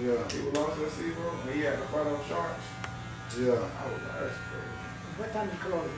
Yeah, 0.00 0.28
He 0.32 0.40
was 0.40 0.54
lost 0.54 0.80
at 0.80 0.90
sea, 0.92 1.10
bro. 1.10 1.30
And 1.44 1.54
he 1.54 1.60
had 1.60 1.78
to 1.78 1.84
fight 1.84 2.06
on 2.06 2.18
sharks. 2.26 2.64
yeah. 3.38 3.52
I 3.52 3.84
was 3.92 4.00
like, 4.02 4.20
that's 4.20 4.40
crazy. 4.48 4.72
What 5.18 5.32
time 5.32 5.50
you 5.52 5.58
close? 5.60 5.90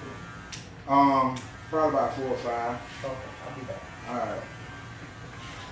Um, 0.88 1.38
probably 1.70 1.96
about 1.96 2.14
four 2.14 2.26
or 2.26 2.37
five. 2.38 2.80
Okay, 3.04 3.14
I'll 3.46 3.54
be 3.54 3.62
back. 3.66 3.83
All 4.09 4.16
right. 4.16 4.42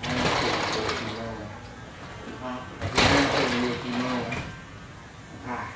I 0.03 0.09
ain't 0.09 0.23
taking 0.23 0.63
a 0.63 0.83
little 0.83 0.97
too 0.97 1.13
long. 1.19 1.39
Huh? 2.43 2.59
I 2.81 2.95
ain't 3.19 3.31
taking 3.33 3.59
a 3.59 3.63
little 3.63 3.83
too 3.83 3.91
long. 3.91 4.25
Ah. 5.45 5.67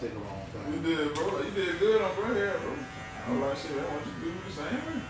take 0.00 0.12
a 0.12 0.14
long 0.14 0.72
You 0.72 0.80
did, 0.82 1.14
bro. 1.14 1.42
You 1.42 1.50
did 1.50 1.78
good 1.80 2.02
on 2.02 2.14
bro 2.14 2.34
hair, 2.34 2.56
bro. 2.60 2.72
I 3.26 3.32
was 3.32 3.40
like, 3.40 3.56
shit, 3.56 3.82
I 3.82 3.88
want 3.90 4.06
you 4.06 4.12
to 4.12 4.20
do 4.20 4.28
the 4.46 4.52
same. 4.52 5.02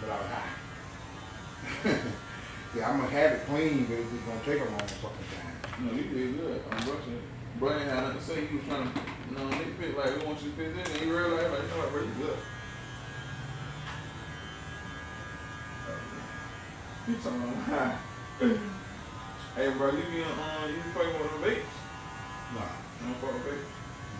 But 0.00 0.10
I 0.10 0.16
was 0.18 0.28
high. 0.28 2.12
yeah, 2.78 2.90
I'm 2.90 2.98
gonna 3.00 3.10
have 3.10 3.32
it 3.32 3.46
clean, 3.46 3.84
but 3.86 3.98
it's 3.98 4.10
just 4.10 4.24
gonna 4.26 4.40
take 4.46 4.60
a 4.62 4.70
long 4.70 4.86
fucking 5.02 5.28
time. 5.34 5.86
No, 5.86 5.92
you 5.92 6.02
did 6.06 6.38
good. 6.38 6.62
I'm 6.70 6.84
brushing. 6.86 7.22
Bro 7.58 7.72
ain't 7.74 7.82
had 7.90 8.04
nothing 8.04 8.18
to 8.18 8.24
say. 8.24 8.46
He 8.46 8.56
was 8.56 8.66
trying 8.66 8.86
to, 8.86 9.00
you 9.30 9.34
know, 9.36 9.50
they 9.50 9.64
fit 9.82 9.98
like, 9.98 10.14
we 10.18 10.26
want 10.26 10.42
you 10.42 10.50
to 10.50 10.56
fit 10.56 10.70
in. 10.70 10.78
And 10.78 10.88
he 10.88 11.10
realized, 11.10 11.50
like, 11.50 11.62
you 11.62 11.68
know 11.74 11.90
what, 11.90 11.92
good. 11.92 12.38
You 17.08 17.14
talking 17.16 17.42
about 17.42 17.98
Hey, 19.56 19.70
bro, 19.74 19.90
you 19.90 20.02
be, 20.06 20.22
uh, 20.22 20.66
you 20.70 20.76
be 20.76 20.90
fucking 20.94 21.18
with 21.18 21.32
the 21.34 21.40
vapes. 21.50 21.74
Nah, 22.54 22.62
You 22.62 23.10
don't 23.10 23.18
fuck 23.18 23.32
with 23.34 23.46
vapes. 23.48 23.70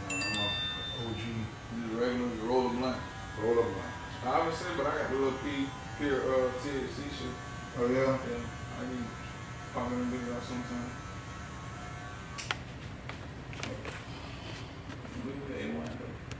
no, 0.02 0.16
I'm 0.16 1.06
a 1.06 1.10
OG 1.10 1.22
You 1.22 1.86
just 1.86 2.00
regular, 2.00 2.26
you 2.34 2.42
roll 2.42 2.66
a 2.66 2.70
blunt. 2.70 2.96
roll 3.40 3.58
up 3.60 3.66
line. 3.66 3.94
I 4.26 4.38
haven't 4.38 4.54
said, 4.56 4.74
but 4.76 4.86
I 4.86 4.98
got 4.98 5.10
the 5.10 5.16
little 5.16 5.38
P, 5.44 5.66
pure, 5.98 6.18
uh, 6.22 6.50
THC 6.58 7.06
shit. 7.14 7.34
Oh 7.80 7.86
yeah? 7.86 8.18
Yeah, 8.28 8.42
I 8.76 8.84
be 8.90 8.98
popping 9.72 9.98
them 10.00 10.10
bitches 10.10 10.34
out 10.34 10.42
sometimes. 10.42 10.97